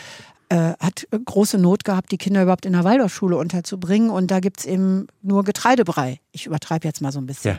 äh, 0.49 0.75
hat 0.79 1.07
große 1.11 1.59
Not 1.59 1.85
gehabt, 1.85 2.13
die 2.13 2.19
Kinder 2.19 2.43
überhaupt 2.43 2.67
in 2.67 2.73
der 2.73 2.85
Waldorfschule 2.85 3.37
unterzubringen. 3.37 4.11
Und 4.11 4.31
da 4.31 4.41
gibt 4.41 4.61
es 4.61 4.67
eben 4.67 5.09
nur 5.23 5.45
Getreidebrei. 5.45 6.21
Ich 6.33 6.47
übertreibe 6.47 6.87
jetzt 6.87 7.01
mal 7.01 7.13
so 7.13 7.21
ein 7.21 7.27
bisschen. 7.27 7.57
Ja. 7.57 7.59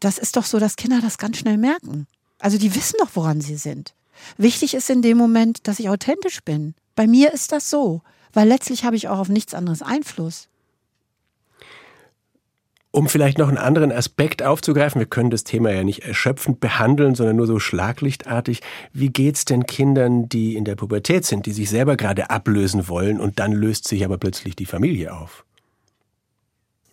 Das 0.00 0.18
ist 0.18 0.36
doch 0.36 0.44
so, 0.44 0.58
dass 0.58 0.76
Kinder 0.76 1.00
das 1.00 1.18
ganz 1.18 1.38
schnell 1.38 1.58
merken. 1.58 2.06
Also 2.38 2.58
die 2.58 2.74
wissen 2.74 2.96
doch, 2.98 3.10
woran 3.14 3.40
sie 3.40 3.56
sind. 3.56 3.94
Wichtig 4.36 4.74
ist 4.74 4.90
in 4.90 5.02
dem 5.02 5.18
Moment, 5.18 5.66
dass 5.66 5.78
ich 5.78 5.88
authentisch 5.88 6.42
bin. 6.42 6.74
Bei 6.94 7.06
mir 7.06 7.32
ist 7.32 7.52
das 7.52 7.70
so, 7.70 8.02
weil 8.32 8.48
letztlich 8.48 8.84
habe 8.84 8.96
ich 8.96 9.08
auch 9.08 9.18
auf 9.18 9.28
nichts 9.28 9.54
anderes 9.54 9.82
Einfluss. 9.82 10.48
Um 12.94 13.08
vielleicht 13.08 13.38
noch 13.38 13.48
einen 13.48 13.58
anderen 13.58 13.90
Aspekt 13.90 14.44
aufzugreifen, 14.44 15.00
wir 15.00 15.06
können 15.06 15.30
das 15.30 15.42
Thema 15.42 15.72
ja 15.72 15.82
nicht 15.82 16.04
erschöpfend 16.04 16.60
behandeln, 16.60 17.16
sondern 17.16 17.34
nur 17.34 17.48
so 17.48 17.58
schlaglichtartig. 17.58 18.60
Wie 18.92 19.08
geht's 19.08 19.44
denn 19.44 19.66
Kindern, 19.66 20.28
die 20.28 20.54
in 20.54 20.64
der 20.64 20.76
Pubertät 20.76 21.24
sind, 21.24 21.46
die 21.46 21.50
sich 21.50 21.68
selber 21.68 21.96
gerade 21.96 22.30
ablösen 22.30 22.86
wollen 22.86 23.18
und 23.18 23.40
dann 23.40 23.50
löst 23.50 23.88
sich 23.88 24.04
aber 24.04 24.16
plötzlich 24.16 24.54
die 24.54 24.64
Familie 24.64 25.12
auf? 25.12 25.44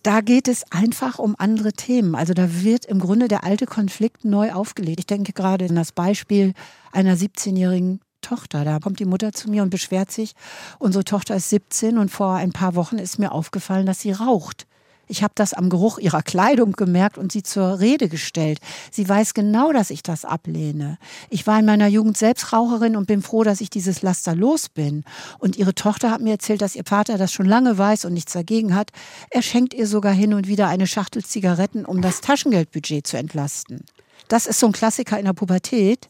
Da 0.01 0.21
geht 0.21 0.47
es 0.47 0.63
einfach 0.71 1.19
um 1.19 1.35
andere 1.37 1.71
Themen. 1.71 2.15
Also 2.15 2.33
da 2.33 2.63
wird 2.63 2.87
im 2.87 2.97
Grunde 2.97 3.27
der 3.27 3.43
alte 3.43 3.67
Konflikt 3.67 4.25
neu 4.25 4.53
aufgelegt. 4.53 5.01
Ich 5.01 5.05
denke 5.05 5.33
gerade 5.33 5.65
an 5.65 5.75
das 5.75 5.91
Beispiel 5.91 6.55
einer 6.91 7.15
17-jährigen 7.15 8.01
Tochter. 8.21 8.65
Da 8.65 8.79
kommt 8.79 8.97
die 8.97 9.05
Mutter 9.05 9.33
zu 9.33 9.51
mir 9.51 9.61
und 9.61 9.69
beschwert 9.69 10.11
sich, 10.11 10.33
unsere 10.79 11.03
Tochter 11.03 11.35
ist 11.35 11.51
17 11.51 11.99
und 11.99 12.09
vor 12.09 12.33
ein 12.33 12.53
paar 12.53 12.73
Wochen 12.73 12.97
ist 12.97 13.19
mir 13.19 13.31
aufgefallen, 13.31 13.85
dass 13.85 14.01
sie 14.01 14.13
raucht. 14.13 14.65
Ich 15.11 15.23
habe 15.23 15.33
das 15.35 15.53
am 15.53 15.69
Geruch 15.69 15.99
ihrer 15.99 16.21
Kleidung 16.21 16.71
gemerkt 16.71 17.17
und 17.17 17.33
sie 17.33 17.43
zur 17.43 17.81
Rede 17.81 18.07
gestellt. 18.07 18.59
Sie 18.91 19.07
weiß 19.07 19.33
genau, 19.33 19.73
dass 19.73 19.89
ich 19.89 20.03
das 20.03 20.23
ablehne. 20.23 20.97
Ich 21.29 21.45
war 21.45 21.59
in 21.59 21.65
meiner 21.65 21.87
Jugend 21.87 22.17
selbst 22.17 22.53
Raucherin 22.53 22.95
und 22.95 23.07
bin 23.07 23.21
froh, 23.21 23.43
dass 23.43 23.59
ich 23.59 23.69
dieses 23.69 24.03
Laster 24.03 24.33
los 24.35 24.69
bin. 24.69 25.03
Und 25.37 25.57
ihre 25.57 25.75
Tochter 25.75 26.11
hat 26.11 26.21
mir 26.21 26.31
erzählt, 26.31 26.61
dass 26.61 26.77
ihr 26.77 26.85
Vater 26.85 27.17
das 27.17 27.33
schon 27.33 27.45
lange 27.45 27.77
weiß 27.77 28.05
und 28.05 28.13
nichts 28.13 28.31
dagegen 28.31 28.73
hat. 28.73 28.91
Er 29.29 29.41
schenkt 29.41 29.73
ihr 29.73 29.85
sogar 29.85 30.13
hin 30.13 30.33
und 30.33 30.47
wieder 30.47 30.69
eine 30.69 30.87
Schachtel 30.87 31.25
Zigaretten, 31.25 31.83
um 31.83 32.01
das 32.01 32.21
Taschengeldbudget 32.21 33.05
zu 33.05 33.17
entlasten. 33.17 33.83
Das 34.29 34.45
ist 34.45 34.61
so 34.61 34.67
ein 34.67 34.71
Klassiker 34.71 35.19
in 35.19 35.25
der 35.25 35.33
Pubertät. 35.33 36.09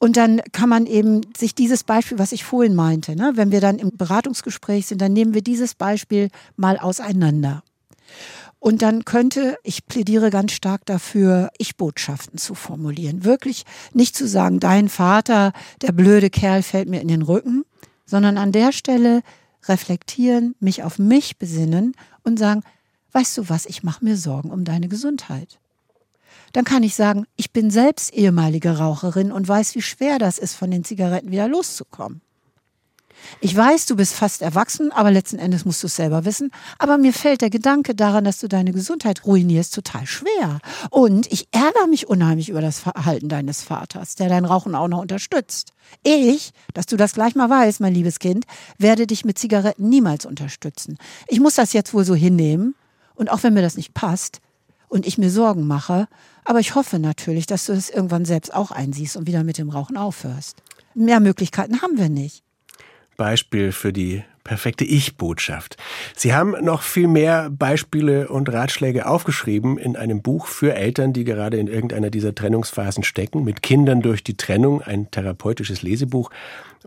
Und 0.00 0.16
dann 0.16 0.40
kann 0.52 0.70
man 0.70 0.86
eben 0.86 1.20
sich 1.36 1.54
dieses 1.54 1.84
Beispiel, 1.84 2.18
was 2.18 2.32
ich 2.32 2.42
vorhin 2.42 2.74
meinte, 2.74 3.14
ne, 3.16 3.32
wenn 3.34 3.52
wir 3.52 3.60
dann 3.60 3.78
im 3.78 3.94
Beratungsgespräch 3.94 4.86
sind, 4.86 5.02
dann 5.02 5.12
nehmen 5.12 5.34
wir 5.34 5.42
dieses 5.42 5.74
Beispiel 5.74 6.30
mal 6.56 6.78
auseinander. 6.78 7.62
Und 8.60 8.82
dann 8.82 9.04
könnte, 9.04 9.56
ich 9.62 9.86
plädiere 9.86 10.30
ganz 10.30 10.52
stark 10.52 10.84
dafür, 10.84 11.50
Ich-Botschaften 11.58 12.38
zu 12.38 12.54
formulieren. 12.54 13.24
Wirklich 13.24 13.64
nicht 13.92 14.16
zu 14.16 14.26
sagen, 14.26 14.58
dein 14.58 14.88
Vater, 14.88 15.52
der 15.80 15.92
blöde 15.92 16.28
Kerl, 16.28 16.62
fällt 16.62 16.88
mir 16.88 17.00
in 17.00 17.08
den 17.08 17.22
Rücken, 17.22 17.64
sondern 18.04 18.36
an 18.36 18.50
der 18.52 18.72
Stelle 18.72 19.22
reflektieren, 19.66 20.54
mich 20.60 20.82
auf 20.82 20.98
mich 20.98 21.38
besinnen 21.38 21.94
und 22.24 22.38
sagen, 22.38 22.62
weißt 23.12 23.38
du 23.38 23.48
was, 23.48 23.66
ich 23.66 23.82
mache 23.82 24.04
mir 24.04 24.16
Sorgen 24.16 24.50
um 24.50 24.64
deine 24.64 24.88
Gesundheit. 24.88 25.58
Dann 26.52 26.64
kann 26.64 26.82
ich 26.82 26.94
sagen, 26.94 27.26
ich 27.36 27.52
bin 27.52 27.70
selbst 27.70 28.12
ehemalige 28.12 28.78
Raucherin 28.78 29.32
und 29.32 29.46
weiß, 29.46 29.74
wie 29.74 29.82
schwer 29.82 30.18
das 30.18 30.38
ist, 30.38 30.54
von 30.54 30.70
den 30.70 30.84
Zigaretten 30.84 31.30
wieder 31.30 31.46
loszukommen. 31.46 32.22
Ich 33.40 33.54
weiß, 33.56 33.86
du 33.86 33.96
bist 33.96 34.14
fast 34.14 34.42
erwachsen, 34.42 34.90
aber 34.92 35.10
letzten 35.10 35.38
Endes 35.38 35.64
musst 35.64 35.82
du 35.82 35.86
es 35.86 35.96
selber 35.96 36.24
wissen. 36.24 36.50
Aber 36.78 36.98
mir 36.98 37.12
fällt 37.12 37.40
der 37.40 37.50
Gedanke 37.50 37.94
daran, 37.94 38.24
dass 38.24 38.38
du 38.38 38.48
deine 38.48 38.72
Gesundheit 38.72 39.24
ruinierst, 39.24 39.74
total 39.74 40.06
schwer. 40.06 40.60
Und 40.90 41.30
ich 41.32 41.48
ärgere 41.52 41.86
mich 41.88 42.08
unheimlich 42.08 42.48
über 42.48 42.60
das 42.60 42.80
Verhalten 42.80 43.28
deines 43.28 43.62
Vaters, 43.62 44.14
der 44.14 44.28
dein 44.28 44.44
Rauchen 44.44 44.74
auch 44.74 44.88
noch 44.88 45.00
unterstützt. 45.00 45.72
Ich, 46.02 46.52
dass 46.74 46.86
du 46.86 46.96
das 46.96 47.12
gleich 47.12 47.34
mal 47.34 47.48
weißt, 47.50 47.80
mein 47.80 47.94
liebes 47.94 48.18
Kind, 48.18 48.44
werde 48.78 49.06
dich 49.06 49.24
mit 49.24 49.38
Zigaretten 49.38 49.88
niemals 49.88 50.26
unterstützen. 50.26 50.98
Ich 51.28 51.40
muss 51.40 51.54
das 51.54 51.72
jetzt 51.72 51.94
wohl 51.94 52.04
so 52.04 52.14
hinnehmen. 52.14 52.74
Und 53.14 53.30
auch 53.30 53.42
wenn 53.42 53.54
mir 53.54 53.62
das 53.62 53.76
nicht 53.76 53.94
passt 53.94 54.40
und 54.88 55.06
ich 55.06 55.18
mir 55.18 55.30
Sorgen 55.30 55.66
mache, 55.66 56.06
aber 56.44 56.60
ich 56.60 56.74
hoffe 56.74 56.98
natürlich, 56.98 57.46
dass 57.46 57.66
du 57.66 57.74
das 57.74 57.90
irgendwann 57.90 58.24
selbst 58.24 58.54
auch 58.54 58.70
einsiehst 58.70 59.16
und 59.16 59.26
wieder 59.26 59.44
mit 59.44 59.58
dem 59.58 59.70
Rauchen 59.70 59.96
aufhörst. 59.96 60.62
Mehr 60.94 61.20
Möglichkeiten 61.20 61.82
haben 61.82 61.98
wir 61.98 62.08
nicht. 62.08 62.42
Beispiel 63.18 63.72
für 63.72 63.92
die 63.92 64.24
perfekte 64.44 64.84
Ich-Botschaft. 64.84 65.76
Sie 66.16 66.32
haben 66.32 66.52
noch 66.62 66.80
viel 66.80 67.06
mehr 67.06 67.50
Beispiele 67.50 68.28
und 68.28 68.50
Ratschläge 68.50 69.06
aufgeschrieben 69.06 69.76
in 69.76 69.94
einem 69.94 70.22
Buch 70.22 70.46
für 70.46 70.74
Eltern, 70.74 71.12
die 71.12 71.24
gerade 71.24 71.58
in 71.58 71.66
irgendeiner 71.66 72.08
dieser 72.08 72.34
Trennungsphasen 72.34 73.04
stecken, 73.04 73.44
mit 73.44 73.62
Kindern 73.62 74.00
durch 74.00 74.24
die 74.24 74.38
Trennung, 74.38 74.80
ein 74.80 75.10
therapeutisches 75.10 75.82
Lesebuch. 75.82 76.30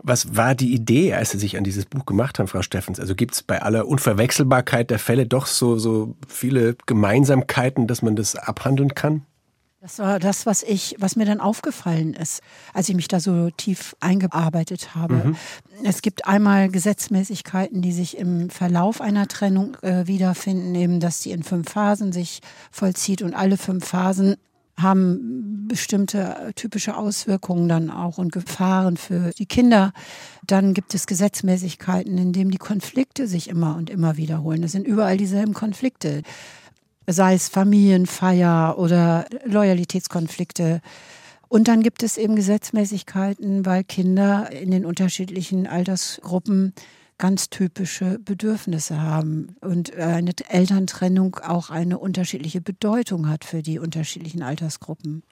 Was 0.02 0.34
war 0.34 0.56
die 0.56 0.74
Idee, 0.74 1.14
als 1.14 1.30
Sie 1.30 1.38
sich 1.38 1.56
an 1.56 1.62
dieses 1.62 1.84
Buch 1.84 2.04
gemacht 2.04 2.40
haben, 2.40 2.48
Frau 2.48 2.62
Steffens? 2.62 2.98
Also 2.98 3.14
gibt 3.14 3.34
es 3.34 3.44
bei 3.44 3.62
aller 3.62 3.86
Unverwechselbarkeit 3.86 4.90
der 4.90 4.98
Fälle 4.98 5.26
doch 5.26 5.46
so, 5.46 5.78
so 5.78 6.16
viele 6.26 6.74
Gemeinsamkeiten, 6.86 7.86
dass 7.86 8.02
man 8.02 8.16
das 8.16 8.34
abhandeln 8.34 8.94
kann? 8.96 9.24
Das 9.82 9.98
war 9.98 10.20
das, 10.20 10.46
was 10.46 10.62
ich, 10.62 10.94
was 11.00 11.16
mir 11.16 11.24
dann 11.24 11.40
aufgefallen 11.40 12.14
ist, 12.14 12.40
als 12.72 12.88
ich 12.88 12.94
mich 12.94 13.08
da 13.08 13.18
so 13.18 13.50
tief 13.50 13.96
eingearbeitet 13.98 14.94
habe. 14.94 15.14
Mhm. 15.14 15.36
Es 15.82 16.02
gibt 16.02 16.24
einmal 16.24 16.68
Gesetzmäßigkeiten, 16.68 17.82
die 17.82 17.90
sich 17.90 18.16
im 18.16 18.48
Verlauf 18.48 19.00
einer 19.00 19.26
Trennung 19.26 19.76
äh, 19.82 20.06
wiederfinden, 20.06 20.72
eben, 20.76 21.00
dass 21.00 21.18
die 21.18 21.32
in 21.32 21.42
fünf 21.42 21.68
Phasen 21.68 22.12
sich 22.12 22.42
vollzieht 22.70 23.22
und 23.22 23.34
alle 23.34 23.56
fünf 23.56 23.84
Phasen 23.84 24.36
haben 24.80 25.66
bestimmte 25.66 26.36
äh, 26.36 26.52
typische 26.52 26.96
Auswirkungen 26.96 27.68
dann 27.68 27.90
auch 27.90 28.18
und 28.18 28.30
Gefahren 28.30 28.96
für 28.96 29.32
die 29.32 29.46
Kinder. 29.46 29.92
Dann 30.46 30.74
gibt 30.74 30.94
es 30.94 31.08
Gesetzmäßigkeiten, 31.08 32.18
in 32.18 32.32
denen 32.32 32.52
die 32.52 32.58
Konflikte 32.58 33.26
sich 33.26 33.48
immer 33.48 33.74
und 33.74 33.90
immer 33.90 34.16
wiederholen. 34.16 34.62
Das 34.62 34.70
sind 34.70 34.86
überall 34.86 35.16
dieselben 35.16 35.54
Konflikte 35.54 36.22
sei 37.06 37.34
es 37.34 37.48
Familienfeier 37.48 38.78
oder 38.78 39.26
Loyalitätskonflikte. 39.44 40.80
Und 41.48 41.68
dann 41.68 41.82
gibt 41.82 42.02
es 42.02 42.16
eben 42.16 42.36
Gesetzmäßigkeiten, 42.36 43.66
weil 43.66 43.84
Kinder 43.84 44.50
in 44.52 44.70
den 44.70 44.86
unterschiedlichen 44.86 45.66
Altersgruppen 45.66 46.72
ganz 47.18 47.50
typische 47.50 48.18
Bedürfnisse 48.18 49.00
haben 49.00 49.54
und 49.60 49.94
eine 49.96 50.32
Elterntrennung 50.48 51.36
auch 51.36 51.70
eine 51.70 51.98
unterschiedliche 51.98 52.60
Bedeutung 52.60 53.28
hat 53.28 53.44
für 53.44 53.62
die 53.62 53.78
unterschiedlichen 53.78 54.42
Altersgruppen. 54.42 55.22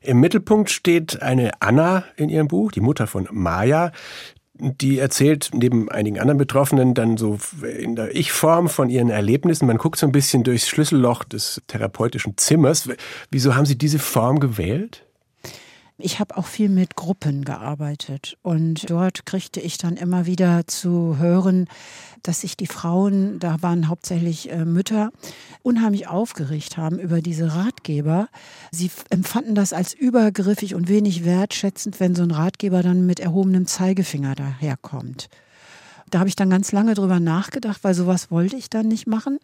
Im 0.00 0.20
Mittelpunkt 0.20 0.70
steht 0.70 1.20
eine 1.20 1.50
Anna 1.60 2.04
in 2.16 2.30
ihrem 2.30 2.48
Buch, 2.48 2.72
die 2.72 2.80
Mutter 2.80 3.06
von 3.06 3.28
Maya, 3.30 3.92
die 4.58 4.98
erzählt 4.98 5.50
neben 5.52 5.90
einigen 5.90 6.18
anderen 6.18 6.38
Betroffenen 6.38 6.94
dann 6.94 7.16
so 7.16 7.38
in 7.78 7.96
der 7.96 8.14
Ich-Form 8.14 8.68
von 8.68 8.90
ihren 8.90 9.10
Erlebnissen. 9.10 9.66
Man 9.66 9.78
guckt 9.78 9.98
so 9.98 10.06
ein 10.06 10.12
bisschen 10.12 10.44
durchs 10.44 10.68
Schlüsselloch 10.68 11.24
des 11.24 11.62
therapeutischen 11.66 12.36
Zimmers. 12.36 12.88
Wieso 13.30 13.54
haben 13.54 13.66
Sie 13.66 13.78
diese 13.78 13.98
Form 13.98 14.40
gewählt? 14.40 15.05
Ich 15.98 16.20
habe 16.20 16.36
auch 16.36 16.44
viel 16.44 16.68
mit 16.68 16.94
Gruppen 16.94 17.46
gearbeitet 17.46 18.36
und 18.42 18.90
dort 18.90 19.24
kriegte 19.24 19.60
ich 19.60 19.78
dann 19.78 19.96
immer 19.96 20.26
wieder 20.26 20.66
zu 20.66 21.16
hören, 21.18 21.68
dass 22.22 22.42
sich 22.42 22.54
die 22.54 22.66
Frauen, 22.66 23.38
da 23.38 23.62
waren 23.62 23.88
hauptsächlich 23.88 24.50
äh, 24.52 24.66
Mütter, 24.66 25.10
unheimlich 25.62 26.06
aufgeregt 26.06 26.76
haben 26.76 26.98
über 26.98 27.22
diese 27.22 27.54
Ratgeber. 27.54 28.28
Sie 28.70 28.90
empfanden 29.08 29.54
das 29.54 29.72
als 29.72 29.94
übergriffig 29.94 30.74
und 30.74 30.88
wenig 30.88 31.24
wertschätzend, 31.24 31.98
wenn 31.98 32.14
so 32.14 32.24
ein 32.24 32.30
Ratgeber 32.30 32.82
dann 32.82 33.06
mit 33.06 33.18
erhobenem 33.18 33.66
Zeigefinger 33.66 34.34
daherkommt. 34.34 35.30
Da 36.10 36.18
habe 36.18 36.28
ich 36.28 36.36
dann 36.36 36.50
ganz 36.50 36.72
lange 36.72 36.92
drüber 36.92 37.20
nachgedacht, 37.20 37.82
weil 37.84 37.94
sowas 37.94 38.30
wollte 38.30 38.56
ich 38.56 38.68
dann 38.68 38.88
nicht 38.88 39.06
machen. 39.06 39.38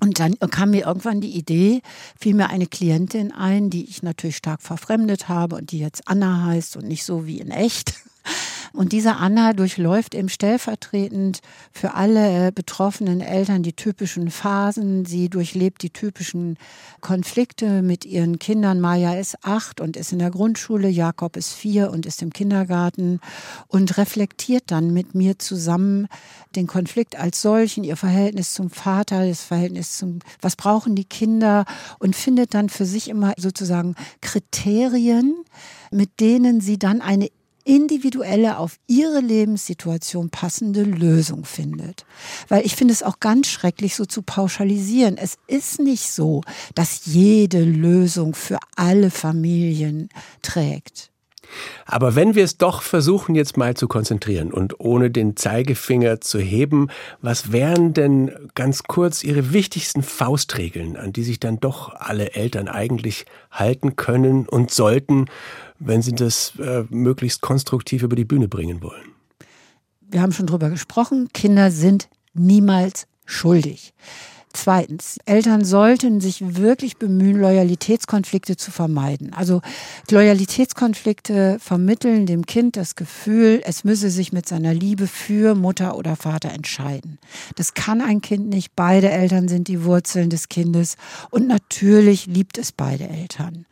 Und 0.00 0.18
dann 0.18 0.38
kam 0.50 0.70
mir 0.70 0.86
irgendwann 0.86 1.20
die 1.20 1.36
Idee, 1.36 1.80
fiel 2.18 2.34
mir 2.34 2.50
eine 2.50 2.66
Klientin 2.66 3.32
ein, 3.32 3.70
die 3.70 3.84
ich 3.84 4.02
natürlich 4.02 4.36
stark 4.36 4.60
verfremdet 4.60 5.28
habe 5.28 5.56
und 5.56 5.70
die 5.70 5.78
jetzt 5.78 6.02
Anna 6.06 6.44
heißt 6.44 6.76
und 6.76 6.86
nicht 6.86 7.04
so 7.04 7.26
wie 7.26 7.38
in 7.40 7.50
echt. 7.50 7.94
Und 8.74 8.90
diese 8.90 9.14
Anna 9.16 9.52
durchläuft 9.52 10.16
eben 10.16 10.28
stellvertretend 10.28 11.38
für 11.70 11.94
alle 11.94 12.50
betroffenen 12.50 13.20
Eltern 13.20 13.62
die 13.62 13.74
typischen 13.74 14.32
Phasen. 14.32 15.04
Sie 15.04 15.28
durchlebt 15.28 15.82
die 15.82 15.90
typischen 15.90 16.58
Konflikte 17.00 17.82
mit 17.82 18.04
ihren 18.04 18.40
Kindern. 18.40 18.80
Maja 18.80 19.14
ist 19.14 19.36
acht 19.44 19.80
und 19.80 19.96
ist 19.96 20.12
in 20.12 20.18
der 20.18 20.32
Grundschule, 20.32 20.88
Jakob 20.88 21.36
ist 21.36 21.52
vier 21.52 21.92
und 21.92 22.04
ist 22.04 22.20
im 22.20 22.32
Kindergarten 22.32 23.20
und 23.68 23.96
reflektiert 23.96 24.64
dann 24.66 24.92
mit 24.92 25.14
mir 25.14 25.38
zusammen 25.38 26.08
den 26.56 26.66
Konflikt 26.66 27.16
als 27.16 27.40
solchen, 27.40 27.84
ihr 27.84 27.96
Verhältnis 27.96 28.54
zum 28.54 28.70
Vater, 28.70 29.28
das 29.28 29.42
Verhältnis 29.42 29.96
zum, 29.96 30.18
was 30.40 30.56
brauchen 30.56 30.96
die 30.96 31.04
Kinder 31.04 31.64
und 32.00 32.16
findet 32.16 32.54
dann 32.54 32.68
für 32.68 32.86
sich 32.86 33.08
immer 33.08 33.34
sozusagen 33.36 33.94
Kriterien, 34.20 35.44
mit 35.92 36.18
denen 36.18 36.60
sie 36.60 36.76
dann 36.76 37.00
eine 37.00 37.28
individuelle, 37.64 38.58
auf 38.58 38.76
ihre 38.86 39.20
Lebenssituation 39.20 40.30
passende 40.30 40.82
Lösung 40.82 41.44
findet. 41.44 42.04
Weil 42.48 42.64
ich 42.64 42.76
finde 42.76 42.92
es 42.92 43.02
auch 43.02 43.20
ganz 43.20 43.48
schrecklich, 43.48 43.96
so 43.96 44.04
zu 44.04 44.22
pauschalisieren. 44.22 45.16
Es 45.16 45.36
ist 45.46 45.80
nicht 45.80 46.10
so, 46.10 46.42
dass 46.74 47.06
jede 47.06 47.62
Lösung 47.64 48.34
für 48.34 48.58
alle 48.76 49.10
Familien 49.10 50.08
trägt. 50.42 51.10
Aber 51.86 52.14
wenn 52.14 52.34
wir 52.34 52.44
es 52.44 52.58
doch 52.58 52.82
versuchen, 52.82 53.34
jetzt 53.34 53.56
mal 53.56 53.74
zu 53.74 53.88
konzentrieren 53.88 54.52
und 54.52 54.80
ohne 54.80 55.10
den 55.10 55.36
Zeigefinger 55.36 56.20
zu 56.20 56.38
heben, 56.38 56.88
was 57.20 57.52
wären 57.52 57.94
denn 57.94 58.32
ganz 58.54 58.84
kurz 58.84 59.22
Ihre 59.22 59.52
wichtigsten 59.52 60.02
Faustregeln, 60.02 60.96
an 60.96 61.12
die 61.12 61.22
sich 61.22 61.40
dann 61.40 61.60
doch 61.60 61.94
alle 61.94 62.32
Eltern 62.34 62.68
eigentlich 62.68 63.26
halten 63.50 63.96
können 63.96 64.48
und 64.48 64.70
sollten, 64.70 65.26
wenn 65.78 66.02
sie 66.02 66.12
das 66.12 66.52
äh, 66.58 66.84
möglichst 66.90 67.40
konstruktiv 67.40 68.02
über 68.02 68.16
die 68.16 68.24
Bühne 68.24 68.48
bringen 68.48 68.82
wollen? 68.82 69.12
Wir 70.00 70.22
haben 70.22 70.32
schon 70.32 70.46
drüber 70.46 70.70
gesprochen, 70.70 71.28
Kinder 71.32 71.70
sind 71.70 72.08
niemals 72.34 73.06
schuldig. 73.26 73.94
Zweitens, 74.56 75.18
Eltern 75.26 75.64
sollten 75.64 76.20
sich 76.20 76.56
wirklich 76.56 76.96
bemühen, 76.96 77.40
Loyalitätskonflikte 77.40 78.56
zu 78.56 78.70
vermeiden. 78.70 79.34
Also 79.34 79.62
Loyalitätskonflikte 80.08 81.58
vermitteln 81.58 82.24
dem 82.24 82.46
Kind 82.46 82.76
das 82.76 82.94
Gefühl, 82.94 83.60
es 83.64 83.82
müsse 83.82 84.10
sich 84.10 84.32
mit 84.32 84.48
seiner 84.48 84.72
Liebe 84.72 85.08
für 85.08 85.56
Mutter 85.56 85.96
oder 85.96 86.14
Vater 86.14 86.52
entscheiden. 86.52 87.18
Das 87.56 87.74
kann 87.74 88.00
ein 88.00 88.20
Kind 88.20 88.48
nicht. 88.48 88.76
Beide 88.76 89.10
Eltern 89.10 89.48
sind 89.48 89.66
die 89.66 89.82
Wurzeln 89.82 90.30
des 90.30 90.48
Kindes 90.48 90.96
und 91.30 91.48
natürlich 91.48 92.26
liebt 92.26 92.56
es 92.56 92.70
beide 92.70 93.08
Eltern. 93.08 93.66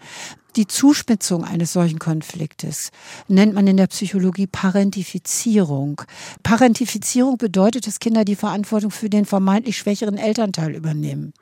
Die 0.56 0.66
Zuspitzung 0.66 1.44
eines 1.44 1.72
solchen 1.72 1.98
Konfliktes 1.98 2.90
nennt 3.26 3.54
man 3.54 3.66
in 3.66 3.78
der 3.78 3.86
Psychologie 3.86 4.46
Parentifizierung. 4.46 6.02
Parentifizierung 6.42 7.38
bedeutet, 7.38 7.86
dass 7.86 8.00
Kinder 8.00 8.24
die 8.24 8.36
Verantwortung 8.36 8.90
für 8.90 9.08
den 9.08 9.24
vermeintlich 9.24 9.78
schwächeren 9.78 10.18
Elternteil 10.18 10.74
übernehmen. 10.74 11.32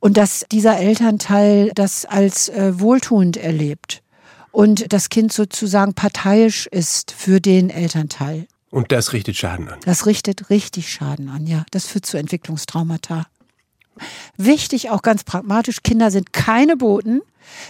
Und 0.00 0.16
dass 0.16 0.44
dieser 0.50 0.76
Elternteil 0.78 1.70
das 1.74 2.04
als 2.04 2.48
äh, 2.48 2.78
wohltuend 2.80 3.36
erlebt 3.36 4.02
und 4.50 4.92
das 4.92 5.08
Kind 5.08 5.32
sozusagen 5.32 5.94
parteiisch 5.94 6.66
ist 6.66 7.12
für 7.12 7.40
den 7.40 7.70
Elternteil. 7.70 8.46
Und 8.70 8.90
das 8.90 9.12
richtet 9.12 9.36
Schaden 9.36 9.68
an. 9.68 9.78
Das 9.84 10.06
richtet 10.06 10.50
richtig 10.50 10.92
Schaden 10.92 11.28
an, 11.28 11.46
ja. 11.46 11.64
Das 11.70 11.86
führt 11.86 12.06
zu 12.06 12.16
Entwicklungstraumata. 12.16 13.26
Wichtig, 14.36 14.90
auch 14.90 15.02
ganz 15.02 15.24
pragmatisch, 15.24 15.82
Kinder 15.82 16.10
sind 16.10 16.32
keine 16.32 16.76
Boten. 16.76 17.22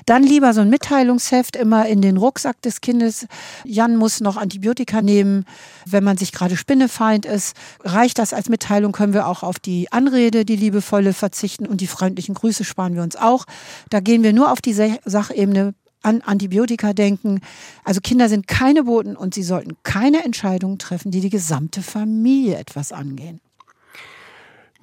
Dann 0.07 0.23
lieber 0.23 0.55
so 0.55 0.63
ein 0.63 0.71
Mitteilungsheft 0.71 1.57
immer 1.57 1.87
in 1.87 2.01
den 2.01 2.17
Rucksack 2.17 2.61
des 2.63 2.81
Kindes. 2.81 3.27
Jan 3.65 3.97
muss 3.97 4.21
noch 4.21 4.37
Antibiotika 4.37 5.03
nehmen, 5.03 5.45
wenn 5.85 6.05
man 6.05 6.17
sich 6.17 6.33
gerade 6.33 6.57
spinnefeind 6.57 7.27
ist. 7.27 7.57
Reicht 7.85 8.19
das 8.19 8.33
als 8.33 8.49
Mitteilung, 8.49 8.93
können 8.93 9.13
wir 9.13 9.27
auch 9.27 9.43
auf 9.43 9.59
die 9.59 9.93
Anrede, 9.93 10.45
die 10.45 10.57
liebevolle 10.57 11.13
verzichten 11.13 11.67
und 11.67 11.81
die 11.81 11.87
freundlichen 11.87 12.35
Grüße 12.35 12.65
sparen 12.65 12.95
wir 12.95 13.03
uns 13.03 13.17
auch. 13.17 13.45
Da 13.91 14.01
gehen 14.01 14.23
wir 14.23 14.33
nur 14.33 14.51
auf 14.51 14.61
die 14.61 14.73
Sachebene 14.73 15.75
an 16.03 16.23
Antibiotika 16.23 16.93
denken. 16.93 17.41
Also 17.85 18.01
Kinder 18.01 18.29
sind 18.29 18.47
keine 18.47 18.85
Boten 18.85 19.17
und 19.17 19.35
sie 19.35 19.43
sollten 19.43 19.77
keine 19.83 20.25
Entscheidungen 20.25 20.79
treffen, 20.79 21.11
die 21.11 21.21
die 21.21 21.31
gesamte 21.31 21.83
Familie 21.83 22.57
etwas 22.57 22.93
angehen. 22.93 23.41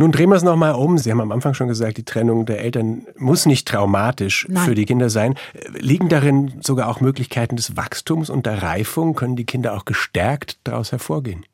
Nun 0.04 0.12
drehen 0.12 0.28
wir 0.32 0.36
es 0.36 0.44
nochmal 0.44 0.76
um. 0.76 0.98
Sie 0.98 1.10
haben 1.12 1.22
am 1.22 1.32
Anfang 1.32 1.54
schon 1.54 1.70
gesagt, 1.70 1.96
die 1.96 2.04
Trennung 2.04 2.46
der 2.46 2.60
Eltern 2.60 3.08
muss 3.16 3.46
nicht 3.46 3.66
traumatisch 3.66 4.46
Nein. 4.50 4.66
für 4.66 4.76
die 4.76 4.84
Kinder 4.84 5.10
sein. 5.10 5.36
Liegen 5.80 6.10
darin 6.10 6.56
sogar 6.62 6.90
auch 6.90 7.00
Möglichkeiten 7.00 7.56
des 7.56 7.78
Wachstums 7.78 8.30
und 8.30 8.46
der 8.46 8.62
Reifung? 8.62 9.16
Können 9.16 9.38
die 9.38 9.46
Kinder 9.46 9.74
auch 9.74 9.86
gestärkt 9.86 10.58
daraus 10.66 10.92
hervorgehen? 10.92 11.46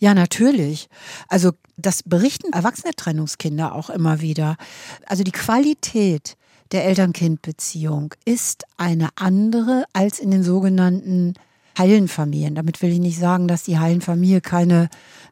Ja, 0.00 0.12
natürlich. 0.12 0.88
Also 1.28 1.52
das 1.76 2.02
berichten 2.02 2.52
erwachsene 2.52 2.94
Trennungskinder 2.96 3.72
auch 3.72 3.90
immer 3.90 4.20
wieder. 4.20 4.56
Also 5.06 5.22
die 5.22 5.30
Qualität 5.30 6.36
der 6.72 6.84
Eltern-Kind-Beziehung 6.84 8.12
ist 8.24 8.64
eine 8.76 9.10
andere 9.14 9.84
als 9.92 10.18
in 10.18 10.32
den 10.32 10.42
sogenannten 10.42 11.34
heilen 11.78 12.08
Familien. 12.08 12.56
Damit 12.56 12.82
will 12.82 12.90
ich 12.90 12.98
nicht 12.98 13.20
sagen, 13.20 13.46
dass 13.46 13.62
die 13.62 13.78
heilen 13.78 14.00
Familie 14.00 14.40
keine 14.40 14.88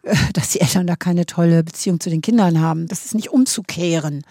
dass 0.35 0.51
die 0.51 0.61
Eltern 0.61 0.87
da 0.87 0.95
keine 0.97 1.27
tolle 1.27 1.65
Beziehung 1.65 1.99
zu 1.99 2.11
den 2.11 2.23
Kindern 2.23 2.61
haben. 2.61 2.87
Das 2.87 3.05
ist 3.05 3.15
nicht 3.15 3.31
umzukehren. 3.31 4.23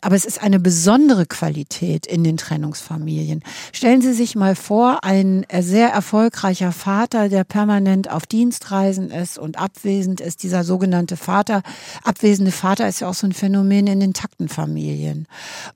Aber 0.00 0.16
es 0.16 0.24
ist 0.24 0.42
eine 0.42 0.58
besondere 0.58 1.26
Qualität 1.26 2.06
in 2.06 2.24
den 2.24 2.36
Trennungsfamilien. 2.36 3.42
Stellen 3.72 4.02
Sie 4.02 4.14
sich 4.14 4.34
mal 4.34 4.56
vor, 4.56 5.04
ein 5.04 5.46
sehr 5.60 5.90
erfolgreicher 5.90 6.72
Vater, 6.72 7.28
der 7.28 7.44
permanent 7.44 8.10
auf 8.10 8.26
Dienstreisen 8.26 9.10
ist 9.10 9.38
und 9.38 9.58
abwesend 9.58 10.20
ist, 10.20 10.42
dieser 10.42 10.64
sogenannte 10.64 11.16
Vater, 11.16 11.62
abwesende 12.02 12.50
Vater 12.52 12.88
ist 12.88 13.00
ja 13.00 13.08
auch 13.08 13.14
so 13.14 13.26
ein 13.26 13.32
Phänomen 13.32 13.86
in 13.86 14.00
intakten 14.00 14.48
Familien. 14.48 15.28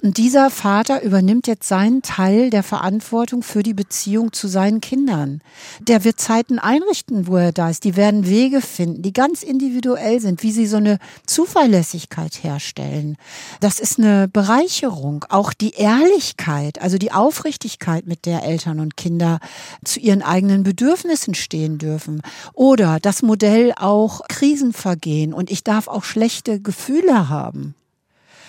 Und 0.03 0.17
dieser 0.19 0.51
Vater 0.51 1.03
übernimmt 1.03 1.47
jetzt 1.47 1.69
seinen 1.69 2.03
Teil 2.03 2.51
der 2.51 2.63
Verantwortung 2.63 3.43
für 3.43 3.63
die 3.63 3.75
Beziehung 3.75 4.33
zu 4.33 4.49
seinen 4.49 4.81
Kindern. 4.81 5.41
Der 5.81 6.05
wird 6.05 6.21
Zeiten 6.21 6.59
einrichten, 6.59 7.29
wo 7.29 7.37
er 7.37 7.53
da 7.53 7.71
ist. 7.71 7.85
Die 7.85 7.97
werden 7.97 8.27
Wege 8.27 8.61
finden, 8.61 9.03
die 9.03 9.13
ganz 9.13 9.36
ganz 9.37 9.43
individuell 9.43 10.19
sind, 10.19 10.43
wie 10.43 10.51
sie 10.51 10.67
so 10.67 10.79
eine 10.79 10.99
Zuverlässigkeit 11.27 12.43
herstellen. 12.43 13.19
Das 13.61 13.81
ist 13.81 13.99
eine 13.99 14.29
Bereicherung. 14.29 15.27
Auch 15.29 15.53
die 15.53 15.73
Ehrlichkeit, 15.73 16.81
also 16.81 16.97
die 16.97 17.13
Aufrichtigkeit, 17.13 18.07
mit 18.07 18.25
der 18.25 18.45
Eltern 18.45 18.81
und 18.81 18.97
Kinder 18.97 19.41
zu 19.85 20.01
ihren 20.01 20.23
eigenen 20.23 20.63
Bedürfnissen 20.63 21.35
stehen 21.35 21.77
dürfen. 21.77 22.23
Oder 22.55 22.99
das 22.99 23.21
Modell 23.21 23.75
auch 23.77 24.23
Krisenvergehen 24.29 25.35
und 25.35 25.51
ich 25.51 25.63
darf 25.63 25.87
auch 25.87 26.05
schlechte 26.05 26.59
Gefühle 26.59 27.29
haben. 27.29 27.75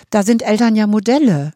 Da 0.08 0.22
sind 0.22 0.40
Eltern 0.40 0.74
ja 0.74 0.86
Modelle. 0.86 1.52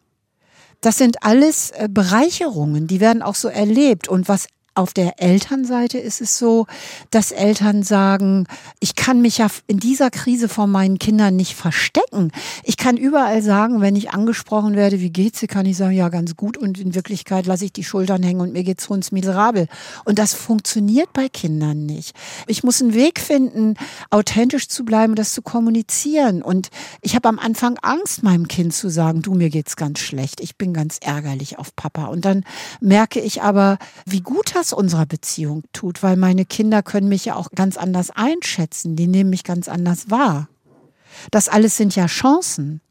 Das 0.81 0.99
sind 0.99 1.23
alles 1.23 1.71
äh, 1.71 1.87
Bereicherungen, 1.89 2.85
die 2.85 2.99
werden 2.99 3.23
auch 3.23 3.35
so 3.35 3.47
erlebt. 3.47 4.07
Und 4.07 4.27
was 4.27 4.45
auf 4.75 4.93
der 4.93 5.21
Elternseite 5.21 5.97
ist 5.97 6.21
es 6.21 6.37
so, 6.37 6.65
dass 7.11 7.31
Eltern 7.31 7.83
sagen, 7.83 8.47
ich 8.79 8.95
kann 8.95 9.21
mich 9.21 9.37
ja 9.37 9.47
in 9.67 9.79
dieser 9.79 10.09
Krise 10.09 10.49
vor 10.49 10.67
meinen 10.67 10.99
Kindern 10.99 11.35
nicht 11.35 11.55
verstecken. 11.55 12.31
Ich 12.63 12.77
kann 12.77 12.97
überall 12.97 13.41
sagen, 13.41 13.81
wenn 13.81 13.95
ich 13.95 14.11
angesprochen 14.11 14.75
werde, 14.75 14.99
wie 14.99 15.11
geht's 15.11 15.39
dir, 15.39 15.47
kann 15.47 15.65
ich 15.65 15.77
sagen, 15.77 15.93
ja, 15.93 16.09
ganz 16.09 16.35
gut. 16.35 16.57
Und 16.57 16.79
in 16.79 16.95
Wirklichkeit 16.95 17.45
lasse 17.45 17.65
ich 17.65 17.73
die 17.73 17.83
Schultern 17.83 18.23
hängen 18.23 18.41
und 18.41 18.53
mir 18.53 18.63
geht's 18.63 18.87
uns 18.87 19.11
miserabel. 19.11 19.67
Und 20.05 20.19
das 20.19 20.33
funktioniert 20.33 21.13
bei 21.13 21.29
Kindern 21.29 21.85
nicht. 21.85 22.15
Ich 22.47 22.63
muss 22.63 22.81
einen 22.81 22.93
Weg 22.93 23.19
finden, 23.19 23.75
authentisch 24.09 24.67
zu 24.67 24.85
bleiben 24.85 25.15
das 25.15 25.33
zu 25.33 25.41
kommunizieren. 25.41 26.41
Und 26.41 26.69
ich 27.01 27.15
habe 27.15 27.29
am 27.29 27.39
Anfang 27.39 27.77
Angst, 27.81 28.23
meinem 28.23 28.47
Kind 28.47 28.73
zu 28.73 28.89
sagen, 28.89 29.21
du, 29.21 29.33
mir 29.33 29.49
geht's 29.49 29.75
ganz 29.75 29.99
schlecht. 29.99 30.41
Ich 30.41 30.57
bin 30.57 30.73
ganz 30.73 30.97
ärgerlich 31.01 31.59
auf 31.59 31.75
Papa. 31.75 32.05
Und 32.05 32.25
dann 32.25 32.43
merke 32.81 33.19
ich 33.19 33.41
aber, 33.41 33.77
wie 34.05 34.21
gut 34.21 34.55
unserer 34.71 35.05
Beziehung 35.05 35.63
tut, 35.73 36.03
weil 36.03 36.15
meine 36.15 36.45
Kinder 36.45 36.83
können 36.83 37.09
mich 37.09 37.25
ja 37.25 37.35
auch 37.35 37.49
ganz 37.53 37.75
anders 37.75 38.11
einschätzen, 38.11 38.95
die 38.95 39.07
nehmen 39.07 39.29
mich 39.29 39.43
ganz 39.43 39.67
anders 39.67 40.09
wahr. 40.09 40.47
Das 41.31 41.49
alles 41.49 41.75
sind 41.75 41.95
ja 41.95 42.05
Chancen. 42.05 42.81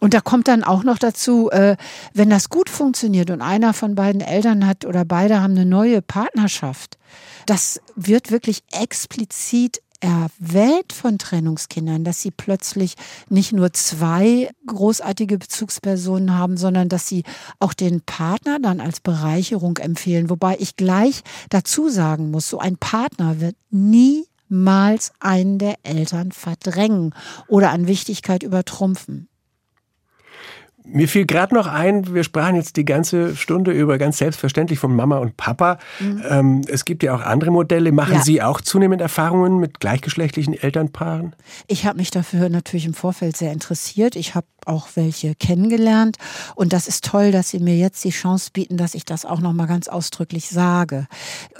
Und 0.00 0.14
da 0.14 0.20
kommt 0.20 0.48
dann 0.48 0.64
auch 0.64 0.82
noch 0.82 0.98
dazu, 0.98 1.50
äh, 1.50 1.76
wenn 2.14 2.30
das 2.30 2.48
gut 2.48 2.70
funktioniert 2.70 3.30
und 3.30 3.42
einer 3.42 3.74
von 3.74 3.94
beiden 3.94 4.22
Eltern 4.22 4.66
hat 4.66 4.86
oder 4.86 5.04
beide 5.04 5.42
haben 5.42 5.52
eine 5.52 5.66
neue 5.66 6.00
Partnerschaft, 6.00 6.96
das 7.44 7.80
wird 7.96 8.30
wirklich 8.30 8.62
explizit 8.72 9.82
erwähnt 10.00 10.92
von 10.92 11.18
Trennungskindern, 11.18 12.04
dass 12.04 12.20
sie 12.20 12.30
plötzlich 12.30 12.94
nicht 13.28 13.52
nur 13.52 13.72
zwei 13.72 14.50
großartige 14.66 15.38
Bezugspersonen 15.38 16.36
haben, 16.36 16.56
sondern 16.56 16.88
dass 16.88 17.06
sie 17.06 17.24
auch 17.58 17.74
den 17.74 18.00
Partner 18.00 18.58
dann 18.60 18.80
als 18.80 19.00
Bereicherung 19.00 19.78
empfehlen. 19.78 20.30
Wobei 20.30 20.56
ich 20.58 20.76
gleich 20.76 21.22
dazu 21.50 21.88
sagen 21.88 22.30
muss, 22.30 22.48
so 22.48 22.58
ein 22.58 22.76
Partner 22.76 23.40
wird 23.40 23.56
niemals 23.70 25.12
einen 25.20 25.58
der 25.58 25.76
Eltern 25.82 26.32
verdrängen 26.32 27.14
oder 27.46 27.70
an 27.70 27.86
Wichtigkeit 27.86 28.42
übertrumpfen. 28.42 29.29
Mir 30.84 31.08
fiel 31.08 31.26
gerade 31.26 31.54
noch 31.54 31.66
ein, 31.66 32.14
wir 32.14 32.24
sprachen 32.24 32.56
jetzt 32.56 32.76
die 32.76 32.84
ganze 32.84 33.36
Stunde 33.36 33.70
über 33.72 33.98
ganz 33.98 34.18
selbstverständlich 34.18 34.78
von 34.78 34.94
Mama 34.94 35.18
und 35.18 35.36
Papa. 35.36 35.78
Mhm. 36.00 36.22
Ähm, 36.28 36.60
es 36.68 36.84
gibt 36.84 37.02
ja 37.02 37.14
auch 37.14 37.20
andere 37.20 37.50
Modelle. 37.50 37.92
Machen 37.92 38.14
ja. 38.14 38.22
Sie 38.22 38.42
auch 38.42 38.60
zunehmend 38.60 39.00
Erfahrungen 39.00 39.58
mit 39.58 39.80
gleichgeschlechtlichen 39.80 40.54
Elternpaaren? 40.54 41.36
Ich 41.66 41.86
habe 41.86 41.98
mich 41.98 42.10
dafür 42.10 42.48
natürlich 42.48 42.86
im 42.86 42.94
Vorfeld 42.94 43.36
sehr 43.36 43.52
interessiert. 43.52 44.16
Ich 44.16 44.34
habe 44.34 44.46
auch 44.66 44.88
welche 44.94 45.34
kennengelernt 45.34 46.16
und 46.54 46.72
das 46.72 46.88
ist 46.88 47.04
toll, 47.04 47.30
dass 47.30 47.50
Sie 47.50 47.60
mir 47.60 47.76
jetzt 47.76 48.02
die 48.04 48.10
Chance 48.10 48.50
bieten, 48.52 48.76
dass 48.76 48.94
ich 48.94 49.04
das 49.04 49.24
auch 49.24 49.40
noch 49.40 49.52
mal 49.52 49.66
ganz 49.66 49.88
ausdrücklich 49.88 50.48
sage. 50.48 51.06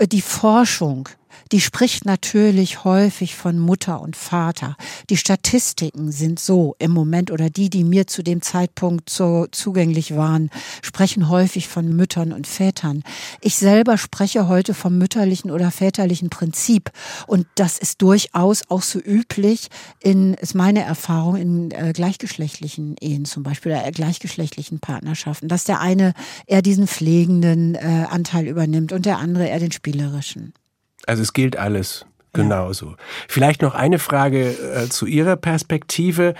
Die 0.02 0.22
Forschung 0.22 1.08
die 1.52 1.60
spricht 1.60 2.04
natürlich 2.04 2.84
häufig 2.84 3.34
von 3.34 3.58
Mutter 3.58 4.00
und 4.00 4.16
Vater. 4.16 4.76
Die 5.08 5.16
Statistiken 5.16 6.12
sind 6.12 6.38
so 6.38 6.76
im 6.78 6.90
Moment 6.90 7.30
oder 7.30 7.50
die, 7.50 7.70
die 7.70 7.84
mir 7.84 8.06
zu 8.06 8.22
dem 8.22 8.42
Zeitpunkt 8.42 9.10
so 9.10 9.46
zugänglich 9.50 10.16
waren, 10.16 10.50
sprechen 10.82 11.28
häufig 11.28 11.68
von 11.68 11.88
Müttern 11.94 12.32
und 12.32 12.46
Vätern. 12.46 13.02
Ich 13.40 13.56
selber 13.56 13.98
spreche 13.98 14.48
heute 14.48 14.74
vom 14.74 14.98
mütterlichen 14.98 15.50
oder 15.50 15.70
väterlichen 15.70 16.30
Prinzip 16.30 16.90
und 17.26 17.46
das 17.54 17.78
ist 17.78 18.02
durchaus 18.02 18.62
auch 18.68 18.82
so 18.82 18.98
üblich 18.98 19.68
in, 20.00 20.34
ist 20.34 20.54
meine 20.54 20.82
Erfahrung 20.82 21.36
in 21.36 21.70
äh, 21.70 21.92
gleichgeschlechtlichen 21.92 22.96
Ehen 23.00 23.24
zum 23.24 23.42
Beispiel 23.42 23.72
oder 23.72 23.90
gleichgeschlechtlichen 23.90 24.80
Partnerschaften, 24.80 25.48
dass 25.48 25.64
der 25.64 25.80
eine 25.80 26.14
eher 26.46 26.62
diesen 26.62 26.86
pflegenden 26.86 27.74
äh, 27.74 28.06
Anteil 28.08 28.46
übernimmt 28.46 28.92
und 28.92 29.06
der 29.06 29.18
andere 29.18 29.46
eher 29.46 29.58
den 29.60 29.72
spielerischen. 29.72 30.52
Also 31.10 31.22
es 31.22 31.32
gilt 31.32 31.56
alles 31.56 32.06
genauso. 32.32 32.90
Ja. 32.90 32.96
Vielleicht 33.26 33.62
noch 33.62 33.74
eine 33.74 33.98
Frage 33.98 34.50
äh, 34.50 34.88
zu 34.88 35.06
Ihrer 35.06 35.34
Perspektive. 35.34 36.34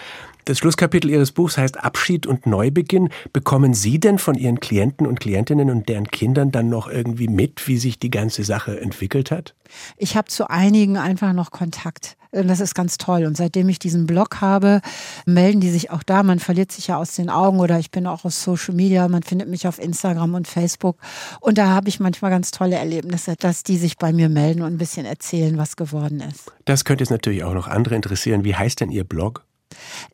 Das 0.44 0.58
Schlusskapitel 0.58 1.10
Ihres 1.10 1.32
Buchs 1.32 1.58
heißt 1.58 1.82
Abschied 1.82 2.24
und 2.24 2.46
Neubeginn. 2.46 3.08
Bekommen 3.32 3.74
Sie 3.74 3.98
denn 3.98 4.20
von 4.20 4.36
Ihren 4.36 4.60
Klienten 4.60 5.08
und 5.08 5.18
Klientinnen 5.18 5.70
und 5.70 5.88
deren 5.88 6.06
Kindern 6.06 6.52
dann 6.52 6.68
noch 6.68 6.88
irgendwie 6.88 7.26
mit, 7.26 7.66
wie 7.66 7.78
sich 7.78 7.98
die 7.98 8.12
ganze 8.12 8.44
Sache 8.44 8.80
entwickelt 8.80 9.32
hat? 9.32 9.56
Ich 9.96 10.16
habe 10.16 10.28
zu 10.28 10.48
einigen 10.48 10.96
einfach 10.98 11.32
noch 11.32 11.50
Kontakt. 11.50 12.16
Das 12.32 12.60
ist 12.60 12.74
ganz 12.74 12.96
toll. 12.96 13.24
Und 13.24 13.36
seitdem 13.36 13.68
ich 13.68 13.78
diesen 13.78 14.06
Blog 14.06 14.40
habe, 14.40 14.80
melden 15.26 15.60
die 15.60 15.70
sich 15.70 15.90
auch 15.90 16.02
da. 16.02 16.22
Man 16.22 16.38
verliert 16.38 16.70
sich 16.70 16.88
ja 16.88 16.96
aus 16.96 17.16
den 17.16 17.28
Augen 17.28 17.58
oder 17.58 17.78
ich 17.78 17.90
bin 17.90 18.06
auch 18.06 18.24
auf 18.24 18.32
Social 18.32 18.74
Media. 18.74 19.08
Man 19.08 19.22
findet 19.22 19.48
mich 19.48 19.66
auf 19.66 19.80
Instagram 19.80 20.34
und 20.34 20.46
Facebook. 20.46 20.96
Und 21.40 21.58
da 21.58 21.68
habe 21.68 21.88
ich 21.88 21.98
manchmal 21.98 22.30
ganz 22.30 22.52
tolle 22.52 22.76
Erlebnisse, 22.76 23.34
dass 23.38 23.64
die 23.64 23.78
sich 23.78 23.96
bei 23.96 24.12
mir 24.12 24.28
melden 24.28 24.62
und 24.62 24.74
ein 24.74 24.78
bisschen 24.78 25.06
erzählen, 25.06 25.58
was 25.58 25.76
geworden 25.76 26.20
ist. 26.20 26.52
Das 26.66 26.84
könnte 26.84 27.02
es 27.02 27.10
natürlich 27.10 27.42
auch 27.44 27.54
noch 27.54 27.66
andere 27.66 27.96
interessieren. 27.96 28.44
Wie 28.44 28.54
heißt 28.54 28.80
denn 28.80 28.90
Ihr 28.90 29.04
Blog? 29.04 29.44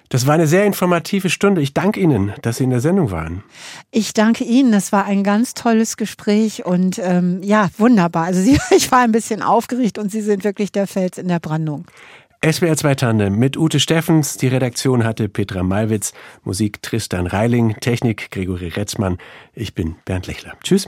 Das 0.10 0.28
war 0.28 0.36
eine 0.36 0.48
sehr 0.48 0.66
informative 0.66 1.30
Stunde. 1.30 1.62
Ich 1.62 1.74
danke 1.74 2.00
Ihnen, 2.00 2.34
dass 2.42 2.58
Sie 2.58 2.64
in 2.64 2.70
der 2.70 2.80
Sendung 2.80 3.12
waren. 3.12 3.44
Ich 3.92 4.14
danke 4.14 4.44
Ihnen. 4.44 4.72
Das 4.72 4.92
war 4.92 5.06
ein 5.06 5.24
ganz 5.24 5.54
tolles 5.54 5.98
Gespräch 5.98 6.66
und 6.66 7.00
ähm, 7.00 7.42
ja, 7.44 7.70
wunderbar. 7.78 8.26
Also 8.26 8.42
Sie, 8.44 8.60
ich 8.76 8.92
war 8.92 9.00
ein 9.00 9.12
bisschen 9.12 9.42
aufgeregt 9.42 9.98
und 9.98 10.12
Sie 10.12 10.22
sind 10.22 10.44
wirklich 10.44 10.72
der 10.72 10.88
Fels 10.88 11.18
in 11.18 11.28
der 11.28 11.40
Brandung. 11.40 11.86
SWR 12.44 12.78
2 12.78 12.96
Tandem 12.96 13.40
mit 13.40 13.58
Ute 13.58 13.80
Steffens. 13.80 14.38
Die 14.38 14.48
Redaktion 14.48 15.04
hatte 15.04 15.30
Petra 15.30 15.64
Malwitz, 15.64 16.14
Musik 16.44 16.82
Tristan 16.84 17.26
Reiling, 17.26 17.76
Technik 17.80 18.30
Gregory 18.30 18.68
Retzmann. 18.68 19.18
Ich 19.54 19.74
bin 19.74 19.96
Bernd 20.06 20.28
Lechler. 20.28 20.54
Tschüss. 20.64 20.86